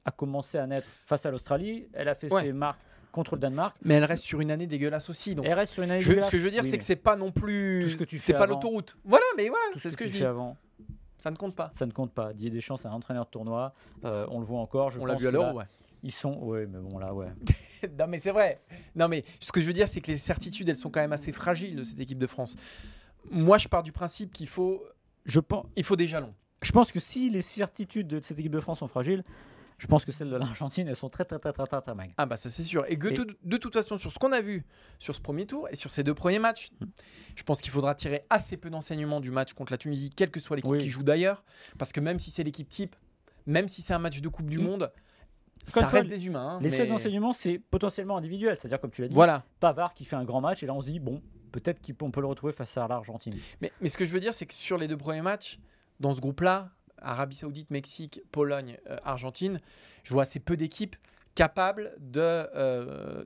a 0.05 0.11
commencé 0.11 0.57
à 0.57 0.65
naître 0.67 0.89
face 1.05 1.25
à 1.25 1.31
l'Australie. 1.31 1.87
Elle 1.93 2.09
a 2.09 2.15
fait 2.15 2.33
Ouais. 2.33 2.41
ses 2.41 2.53
marques 2.53 2.79
contre 3.11 3.35
le 3.35 3.41
Danemark. 3.41 3.77
Mais 3.83 3.93
elle 3.95 4.03
reste 4.05 4.23
sur 4.23 4.41
une 4.41 4.51
année 4.51 4.67
dégueulasse 4.67 5.09
aussi. 5.09 5.33
Donc, 5.35 5.45
Elle 5.45 5.53
reste 5.53 5.73
sur 5.73 5.83
une 5.83 5.91
année 5.91 6.01
je- 6.01 6.05
ce 6.07 6.09
dégueulasse. 6.11 6.29
que 6.31 6.37
je 6.39 6.43
veux 6.43 6.51
dire, 6.51 6.63
Oui, 6.63 6.69
c'est 6.69 6.77
que 6.77 6.83
c'est 6.83 6.95
pas 6.95 7.15
non 7.15 7.31
plus. 7.31 7.81
Tout 7.85 7.89
ce 7.91 7.97
que 7.97 8.03
tu 8.03 8.19
c'est 8.19 8.33
fais 8.33 8.39
pas 8.39 8.45
l'autoroute. 8.47 8.97
Voilà, 9.05 9.25
mais 9.37 9.47
voilà, 9.49 9.63
tout 9.73 9.79
c'est 9.79 9.91
ce 9.91 9.97
que 9.97 10.05
je 10.05 10.11
dis. 10.11 10.23
avant, 10.25 10.57
Ça 11.19 11.31
ne 11.31 11.35
compte 11.35 11.55
pas. 11.55 11.71
ça 11.73 11.85
ne 11.85 11.91
compte 11.91 12.11
pas. 12.11 12.33
Didier 12.33 12.49
Deschamps, 12.51 12.77
c'est 12.77 12.87
un 12.87 12.91
entraîneur 12.91 13.25
de 13.25 13.29
tournoi. 13.29 13.73
Euh, 14.05 14.25
on 14.29 14.39
le 14.39 14.45
voit 14.45 14.59
encore. 14.59 14.89
Je 14.91 14.99
On 14.99 15.05
l'a 15.05 15.15
vu 15.15 15.27
à 15.27 15.31
l'Euro, 15.31 15.57
ouais. 15.57 15.65
Ils 16.03 16.11
sont. 16.11 16.33
Ouais, 16.39 16.67
mais 16.67 16.79
bon, 16.79 16.97
là, 16.99 17.13
ouais. 17.13 17.27
non, 17.99 18.07
mais 18.07 18.19
c'est 18.19 18.31
vrai. 18.31 18.61
Non, 18.95 19.07
mais 19.07 19.23
ce 19.39 19.51
que 19.51 19.61
je 19.61 19.67
veux 19.67 19.73
dire, 19.73 19.87
c'est 19.87 20.01
que 20.01 20.11
les 20.11 20.17
certitudes, 20.17 20.69
elles 20.69 20.75
sont 20.75 20.89
quand 20.89 21.01
même 21.01 21.13
assez 21.13 21.31
fragiles 21.31 21.75
de 21.75 21.83
cette 21.83 21.99
équipe 21.99 22.17
de 22.19 22.27
France. 22.27 22.55
Moi, 23.29 23.57
je 23.57 23.67
pars 23.67 23.83
du 23.83 23.91
principe 23.91 24.31
qu'il 24.31 24.47
faut, 24.47 24.83
Je 25.25 25.39
pense, 25.39 25.65
il 25.75 25.83
faut 25.83 25.95
des 25.95 26.07
jalons. 26.07 26.33
je 26.61 26.71
pense 26.71 26.91
que 26.91 26.99
si 26.99 27.29
les 27.29 27.41
certitudes 27.41 28.07
de 28.07 28.19
cette 28.19 28.39
équipe 28.39 28.51
de 28.53 28.59
France 28.59 28.79
sont 28.79 28.87
fragiles, 28.87 29.23
je 29.79 29.85
pense 29.85 30.05
que 30.05 30.11
celles 30.11 30.29
de 30.31 30.35
l'Argentine, 30.37 30.87
elles 30.87 30.95
sont 30.95 31.09
très, 31.09 31.23
très, 31.23 31.37
très, 31.37 31.53
très, 31.53 31.65
très, 31.67 31.81
très 31.81 31.93
maigres. 31.93 32.13
Ah 32.17 32.25
bah 32.25 32.35
ça 32.37 32.49
c'est 32.49 32.63
sûr. 32.63 32.83
Et 32.87 32.97
que 32.97 33.09
Et- 33.09 33.11
de, 33.11 33.37
de 33.43 33.57
toute 33.57 33.73
façon, 33.73 33.97
sur 33.99 34.11
ce 34.11 34.17
qu'on 34.17 34.31
a 34.31 34.41
vu 34.41 34.65
sur 34.97 35.13
ce 35.13 35.21
premier 35.21 35.45
tour 35.45 35.67
et 35.69 35.75
sur 35.75 35.91
ces 35.91 36.01
deux 36.03 36.15
premiers 36.15 36.39
matchs, 36.39 36.71
Mm. 36.79 36.85
je 37.35 37.43
pense 37.43 37.61
qu'il 37.61 37.71
faudra 37.71 37.93
tirer 37.93 38.23
assez 38.31 38.57
peu 38.57 38.71
d'enseignements 38.71 39.19
du 39.19 39.29
match 39.29 39.53
contre 39.53 39.71
la 39.71 39.77
Tunisie, 39.77 40.09
quelle 40.09 40.31
que 40.31 40.39
soit 40.39 40.55
l'équipe 40.55 40.71
Oui. 40.71 40.79
qui 40.79 40.89
joue 40.89 41.03
d'ailleurs. 41.03 41.43
Parce 41.77 41.91
que 41.91 41.99
même 41.99 42.17
si 42.17 42.31
c'est 42.31 42.43
l'équipe 42.43 42.67
type, 42.69 42.95
même 43.45 43.67
si 43.67 43.83
c'est 43.83 43.93
un 43.93 43.99
match 43.99 44.19
de 44.19 44.27
Coupe 44.29 44.49
du 44.49 44.57
Monde, 44.57 44.91
ça 45.67 45.87
reste 45.87 46.09
des 46.09 46.25
humains. 46.25 46.55
hein, 46.55 46.59
Les 46.61 46.69
mais- 46.69 46.77
seuls 46.77 46.91
enseignements, 46.91 47.33
c'est 47.33 47.59
potentiellement 47.59 48.17
individuel. 48.17 48.57
C'est-à-dire, 48.57 48.79
comme 48.79 48.91
tu 48.91 49.01
l'as 49.01 49.07
dit, 49.07 49.13
Voilà. 49.15 49.43
Pavard 49.59 49.93
qui 49.93 50.05
fait 50.05 50.15
un 50.15 50.23
grand 50.25 50.41
match, 50.41 50.63
et 50.63 50.65
là 50.65 50.73
on 50.73 50.81
se 50.81 50.87
dit, 50.89 50.99
bon, 50.99 51.21
peut-être 51.51 51.79
qu'on 51.97 52.11
peut 52.11 52.21
le 52.21 52.27
retrouver 52.27 52.53
face 52.53 52.77
à 52.77 52.87
l'Argentine. 52.87 53.35
Mais, 53.61 53.71
mais 53.81 53.87
ce 53.87 53.97
que 53.97 54.05
je 54.05 54.11
veux 54.11 54.19
dire, 54.19 54.33
c'est 54.33 54.45
que 54.45 54.53
sur 54.53 54.77
les 54.77 54.87
deux 54.87 54.97
premiers 54.97 55.21
matchs, 55.21 55.59
dans 55.99 56.13
ce 56.13 56.21
groupe-là, 56.21 56.69
Arabie 57.01 57.35
Saoudite, 57.35 57.69
Mexique, 57.71 58.21
Pologne, 58.31 58.77
euh, 58.89 58.97
Argentine, 59.03 59.59
je 60.03 60.13
vois 60.13 60.23
assez 60.23 60.39
peu 60.39 60.57
d'équipes 60.57 60.95
capables 61.35 61.93
de 61.99 62.19
euh, 62.21 63.23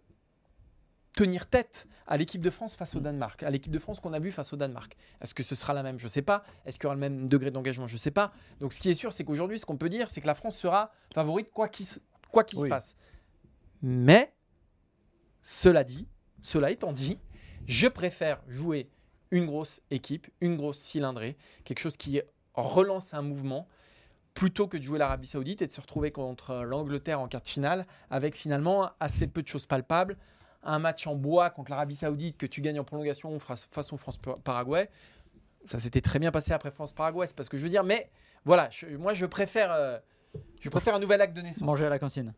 tenir 1.15 1.47
tête 1.47 1.88
à 2.08 2.17
l'équipe 2.17 2.41
de 2.41 2.49
France 2.49 2.75
face 2.75 2.95
au 2.95 2.99
Danemark, 2.99 3.43
à 3.43 3.49
l'équipe 3.49 3.71
de 3.71 3.80
France 3.80 3.99
qu'on 3.99 4.13
a 4.13 4.19
vu 4.19 4.32
face 4.32 4.51
au 4.54 4.58
Danemark. 4.58 4.95
Est-ce 5.21 5.34
que 5.34 5.43
ce 5.43 5.56
sera 5.56 5.73
la 5.73 5.84
même? 5.84 5.99
Je 5.99 6.06
ne 6.06 6.10
sais 6.10 6.21
pas. 6.21 6.43
Est-ce 6.65 6.77
qu'il 6.77 6.86
y 6.86 6.88
aura 6.88 6.95
le 6.95 6.99
même 7.01 7.27
degré 7.30 7.51
d'engagement? 7.51 7.88
Je 7.88 7.93
ne 7.93 7.99
sais 7.99 8.12
pas. 8.12 8.32
Donc 8.60 8.73
ce 8.73 8.80
qui 8.80 8.89
est 8.89 8.95
sûr, 8.95 9.13
c'est 9.13 9.23
qu'aujourd'hui, 9.23 9.60
ce 9.60 9.65
qu'on 9.65 9.77
peut 9.77 9.89
dire, 9.89 10.10
c'est 10.10 10.19
que 10.21 10.27
la 10.27 10.36
France 10.36 10.58
sera 10.58 10.91
favorite 11.13 11.49
quoi 11.54 11.67
qu'il 11.69 11.86
se, 11.86 11.99
quoi 12.31 12.43
qu'il 12.43 12.57
se 12.59 12.63
passe. 12.69 12.95
Mais, 13.81 14.33
cela 15.41 15.83
dit, 15.83 16.07
cela 16.41 16.71
étant 16.71 16.91
dit, 16.93 17.17
je 17.67 17.87
préfère 17.87 18.41
jouer 18.47 18.89
une 19.31 19.45
grosse 19.45 19.81
équipe, 19.91 20.27
une 20.41 20.57
grosse 20.57 20.79
cylindrée, 20.79 21.37
quelque 21.63 21.79
chose 21.79 21.97
qui 21.97 22.21
relance 22.53 23.13
un 23.13 23.21
mouvement, 23.21 23.67
plutôt 24.33 24.67
que 24.67 24.77
de 24.77 24.83
jouer 24.83 24.99
l'Arabie 24.99 25.27
Saoudite 25.27 25.61
et 25.61 25.67
de 25.67 25.71
se 25.71 25.81
retrouver 25.81 26.11
contre 26.11 26.63
l'Angleterre 26.63 27.19
en 27.19 27.27
quart 27.27 27.41
de 27.41 27.47
finale 27.47 27.85
avec 28.09 28.35
finalement 28.35 28.89
assez 28.99 29.27
peu 29.27 29.41
de 29.41 29.47
choses 29.47 29.65
palpables. 29.65 30.17
Un 30.63 30.79
match 30.79 31.07
en 31.07 31.15
bois 31.15 31.49
contre 31.49 31.71
l'Arabie 31.71 31.95
Saoudite 31.95 32.37
que 32.37 32.45
tu 32.45 32.61
gagnes 32.61 32.79
en 32.79 32.83
prolongation 32.83 33.37
façon 33.39 33.97
France-Paraguay. 33.97 34.89
Ça 35.65 35.79
s'était 35.79 36.01
très 36.01 36.19
bien 36.19 36.31
passé 36.31 36.53
après 36.53 36.71
France-Paraguay, 36.71 37.27
c'est 37.27 37.35
pas 37.35 37.43
ce 37.43 37.49
que 37.49 37.57
je 37.57 37.63
veux 37.63 37.69
dire. 37.69 37.83
Mais 37.83 38.09
voilà, 38.45 38.69
je- 38.69 38.95
moi 38.95 39.13
je 39.13 39.25
préfère, 39.25 39.71
euh, 39.71 39.97
je 40.59 40.69
préfère 40.69 40.95
un 40.95 40.99
nouvel 40.99 41.21
acte 41.21 41.35
de 41.35 41.41
naissance. 41.41 41.63
Manger 41.63 41.85
à 41.85 41.89
la 41.89 41.99
cantine. 41.99 42.33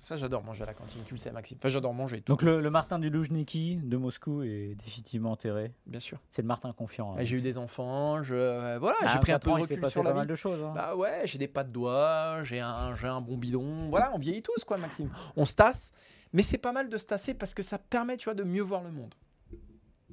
Ça, 0.00 0.18
j'adore 0.18 0.44
manger 0.44 0.64
à 0.64 0.66
la 0.66 0.74
cantine, 0.74 1.00
tu 1.06 1.14
le 1.14 1.18
sais, 1.18 1.30
Maxime. 1.32 1.56
Enfin, 1.58 1.68
j'adore 1.70 1.94
manger, 1.94 2.20
tout, 2.20 2.30
Donc 2.32 2.42
le, 2.42 2.60
le 2.60 2.70
Martin 2.70 2.98
du 2.98 3.08
Loujniki 3.08 3.76
de 3.82 3.96
Moscou 3.96 4.42
est 4.42 4.74
définitivement 4.74 5.30
enterré. 5.32 5.72
bien 5.86 6.00
sûr. 6.00 6.18
C'est 6.30 6.42
le 6.42 6.48
Martin 6.48 6.72
confiant. 6.74 7.14
hein. 7.14 7.20
Et 7.20 7.24
J'ai 7.26 7.38
eu 7.38 7.40
des 7.40 7.56
enfants, 7.56 8.22
je, 8.22 8.34
euh, 8.34 8.78
voilà, 8.78 8.98
Ah, 9.02 9.12
j'ai 9.14 9.18
pris 9.20 9.32
un 9.32 9.38
peu 9.38 9.48
de 9.50 9.54
recul 9.62 9.80
passé 9.80 9.92
sur 9.92 10.02
la 10.02 10.10
pas 10.10 10.16
mal 10.16 10.26
vie. 10.26 10.30
de 10.30 10.34
choses. 10.34 10.60
hein. 10.62 10.72
Bah 10.74 10.94
ouais, 10.94 11.22
j'ai 11.24 11.38
des 11.38 11.48
pas 11.48 11.64
de 11.64 11.70
doigts, 11.70 12.42
j'ai 12.42 12.60
un, 12.60 12.94
un 13.02 13.20
bon 13.22 13.38
bidon. 13.38 13.88
Voilà, 13.88 14.10
on 14.14 14.18
vieillit 14.18 14.42
tous, 14.42 14.62
quoi, 14.64 14.76
Maxime. 14.76 15.08
On 15.36 15.46
se 15.46 15.54
tasse. 15.54 15.90
Mais 16.34 16.42
c'est 16.42 16.58
pas 16.58 16.72
mal 16.72 16.90
de 16.90 16.98
se 16.98 17.06
tasser 17.06 17.32
parce 17.32 17.54
que 17.54 17.62
ça 17.62 17.78
permet, 17.78 18.18
tu 18.18 18.24
vois, 18.24 18.34
de 18.34 18.42
mieux 18.44 18.62
voir 18.62 18.82
le 18.82 18.90
monde. 18.90 19.14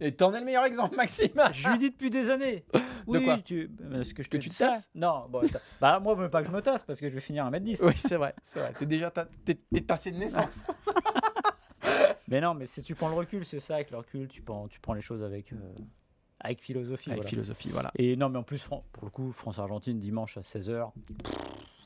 Et 0.04 0.14
t'en 0.16 0.34
es 0.34 0.40
le 0.40 0.46
meilleur 0.46 0.66
exemple, 0.66 0.96
Maxime. 0.96 1.30
Je 1.54 1.70
lui 1.70 1.78
dis 1.78 1.92
depuis 1.92 2.10
des 2.10 2.30
années. 2.30 2.66
Oui, 3.06 3.24
quoi 3.24 3.38
tu... 3.38 3.70
Est-ce 3.94 4.14
que 4.16 4.24
je 4.24 4.30
Que 4.30 4.38
te 4.38 4.42
tu 4.42 4.50
te 4.50 4.54
dis 4.54 4.58
ça 4.58 4.68
tasses? 4.70 4.90
Non, 4.96 5.28
bon, 5.30 5.44
bah 5.80 6.00
moi, 6.00 6.16
veux 6.16 6.30
pas 6.30 6.42
que 6.42 6.48
je 6.48 6.52
me 6.54 6.62
tasse 6.62 6.84
parce 6.84 7.00
que 7.00 7.08
je 7.08 7.14
vais 7.14 7.22
finir 7.22 7.46
à 7.46 7.52
1m10. 7.52 7.86
Oui, 7.86 7.94
c'est 7.96 8.16
vrai, 8.16 8.34
c'est 8.46 8.60
vrai. 8.60 8.74
T'es 8.78 8.86
déjà 8.88 9.12
ta- 9.12 9.28
t'es, 9.46 9.56
t'es 9.72 9.82
tassé 9.82 10.12
de 10.12 10.18
naissance. 10.18 10.58
Mais 12.28 12.40
non, 12.40 12.54
mais 12.54 12.66
si 12.66 12.82
tu 12.82 12.96
prends 12.96 13.10
le 13.10 13.16
recul, 13.16 13.44
c'est 13.44 13.60
ça, 13.60 13.76
avec 13.76 13.92
le 13.92 13.98
recul, 13.98 14.28
tu 14.30 14.42
prends, 14.42 14.68
tu 14.70 14.80
prends 14.80 14.94
les 14.94 15.02
choses 15.02 15.22
avec, 15.22 15.52
euh, 15.52 15.58
avec 16.40 16.62
philosophie. 16.62 17.10
Avec 17.10 17.18
voilà. 17.24 17.30
philosophie, 17.30 17.70
voilà. 17.70 17.92
Et 17.96 18.16
non, 18.16 18.30
mais 18.30 18.38
en 18.40 18.44
plus, 18.44 18.64
pour 18.64 18.84
le 19.04 19.10
coup, 19.10 19.32
France-Argentine, 19.34 20.00
dimanche 20.00 20.38
à 20.38 20.42
16h, 20.42 20.92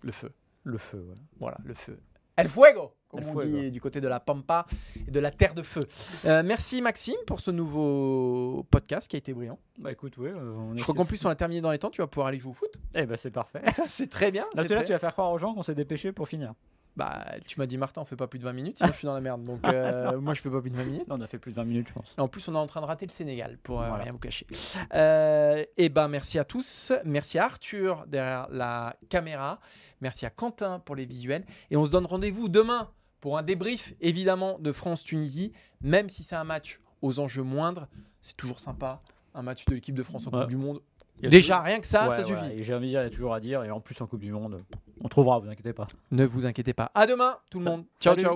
Le 0.03 0.11
feu. 0.11 0.31
le 0.63 0.77
feu. 0.77 0.99
voilà. 1.03 1.21
Voilà, 1.39 1.57
le 1.63 1.73
feu. 1.73 1.99
El 2.37 2.49
fuego, 2.49 2.93
comme 3.07 3.21
El 3.21 3.29
on 3.29 3.31
fuego. 3.33 3.57
dit 3.59 3.71
du 3.71 3.79
côté 3.79 4.01
de 4.01 4.07
la 4.09 4.19
Pampa 4.19 4.65
et 5.07 5.11
de 5.11 5.19
la 5.21 5.31
terre 5.31 5.53
de 5.53 5.61
feu. 5.61 5.87
Euh, 6.25 6.43
merci 6.43 6.81
Maxime 6.81 7.15
pour 7.27 7.39
ce 7.39 7.49
nouveau 7.51 8.65
podcast 8.71 9.07
qui 9.07 9.15
a 9.15 9.19
été 9.19 9.33
brillant. 9.33 9.57
Bah 9.77 9.91
écoute, 9.91 10.15
oui. 10.17 10.29
euh, 10.29 10.73
Je 10.75 10.83
crois 10.83 10.95
qu'en 10.95 11.05
plus 11.05 11.23
on 11.25 11.29
a 11.29 11.35
terminé 11.35 11.61
dans 11.61 11.71
les 11.71 11.79
temps, 11.79 11.89
tu 11.89 12.01
vas 12.01 12.07
pouvoir 12.07 12.27
aller 12.27 12.39
jouer 12.39 12.51
au 12.51 12.53
foot. 12.55 12.71
Eh 12.93 13.05
ben 13.05 13.15
c'est 13.17 13.31
parfait. 13.31 13.61
c'est 13.87 14.09
très 14.09 14.31
bien. 14.31 14.45
Là, 14.53 14.63
là, 14.63 14.83
tu 14.83 14.91
vas 14.91 14.99
faire 14.99 15.13
croire 15.13 15.31
aux 15.31 15.37
gens 15.37 15.53
qu'on 15.53 15.63
s'est 15.63 15.75
dépêché 15.75 16.11
pour 16.11 16.27
finir. 16.27 16.53
Bah, 16.95 17.25
tu 17.45 17.59
m'as 17.59 17.65
dit 17.65 17.77
Martin, 17.77 18.01
on 18.01 18.05
fait 18.05 18.15
pas 18.15 18.27
plus 18.27 18.39
de 18.39 18.45
20 18.45 18.53
minutes, 18.53 18.77
sinon 18.77 18.91
je 18.91 18.97
suis 18.97 19.05
dans 19.05 19.13
la 19.13 19.19
merde. 19.21 19.43
Donc 19.43 19.59
euh, 19.65 20.19
moi 20.21 20.33
je 20.33 20.41
fais 20.41 20.49
pas 20.49 20.61
plus 20.61 20.69
de 20.71 20.77
20 20.77 20.83
minutes. 20.85 21.07
Non, 21.09 21.17
on 21.17 21.21
a 21.21 21.27
fait 21.27 21.37
plus 21.39 21.51
de 21.51 21.57
20 21.57 21.63
minutes, 21.65 21.87
je 21.89 21.93
pense. 21.93 22.13
En 22.17 22.27
plus, 22.27 22.47
on 22.47 22.53
est 22.53 22.57
en 22.57 22.67
train 22.67 22.79
de 22.81 22.85
rater 22.85 23.05
le 23.05 23.11
Sénégal, 23.11 23.57
pour 23.63 23.81
euh, 23.81 23.87
Voilà. 23.87 24.03
rien 24.03 24.11
vous 24.13 24.19
cacher. 24.19 24.47
Euh, 24.93 25.63
et 25.77 25.89
ben, 25.89 26.07
merci 26.07 26.39
à 26.39 26.45
tous. 26.45 26.91
Merci 27.03 27.37
à 27.39 27.45
Arthur 27.45 28.05
derrière 28.07 28.47
la 28.49 28.95
caméra. 29.09 29.59
Merci 30.01 30.25
à 30.25 30.29
Quentin 30.29 30.79
pour 30.79 30.95
les 30.95 31.05
visuels. 31.05 31.45
Et 31.71 31.77
on 31.77 31.85
se 31.85 31.91
donne 31.91 32.05
rendez-vous 32.05 32.47
demain 32.49 32.89
pour 33.21 33.37
un 33.37 33.43
débrief, 33.43 33.93
évidemment, 34.01 34.57
de 34.59 34.71
France-Tunisie. 34.71 35.51
Même 35.81 36.09
si 36.09 36.23
c'est 36.23 36.35
un 36.35 36.43
match 36.43 36.79
aux 37.01 37.19
enjeux 37.19 37.43
moindres, 37.43 37.87
c'est 38.21 38.37
toujours 38.37 38.59
sympa. 38.59 39.01
Un 39.33 39.41
match 39.41 39.65
de 39.65 39.73
l'équipe 39.75 39.95
de 39.95 40.03
France 40.03 40.27
en 40.27 40.31
Ouais. 40.31 40.39
Coupe 40.41 40.49
du 40.49 40.55
Monde. 40.57 40.79
Déjà, 41.21 41.61
rien 41.61 41.79
que 41.79 41.87
ça, 41.87 42.09
Ouais, 42.09 42.15
ça 42.15 42.23
suffit. 42.23 42.51
Et 42.51 42.63
j'ai 42.63 42.73
envie 42.73 42.87
de 42.87 42.91
dire, 42.91 43.01
il 43.01 43.05
y 43.05 43.07
a 43.07 43.09
toujours 43.09 43.33
à 43.33 43.39
dire. 43.39 43.63
Et 43.63 43.71
en 43.71 43.79
plus, 43.79 43.99
en 44.01 44.07
Coupe 44.07 44.21
du 44.21 44.31
Monde, 44.31 44.61
on 45.01 45.07
trouvera, 45.07 45.39
vous 45.39 45.49
inquiétez 45.49 45.73
pas. 45.73 45.87
Ne 46.11 46.25
vous 46.25 46.45
inquiétez 46.45 46.73
pas. 46.73 46.91
À 46.93 47.07
demain, 47.07 47.37
tout 47.49 47.59
le 47.59 47.65
monde. 47.65 47.85
Ciao, 47.99 48.17
salut. 48.17 48.35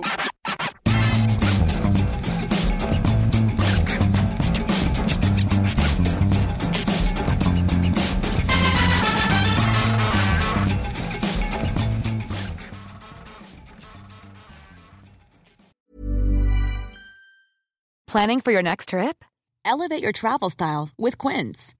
Planning 18.06 18.40
for 18.40 18.50
your 18.50 18.62
next 18.62 18.88
trip? 18.88 19.24
Elevate 19.64 20.02
your 20.02 20.10
travel 20.10 20.50
style 20.50 20.88
with 20.98 21.16
Quince. 21.16 21.76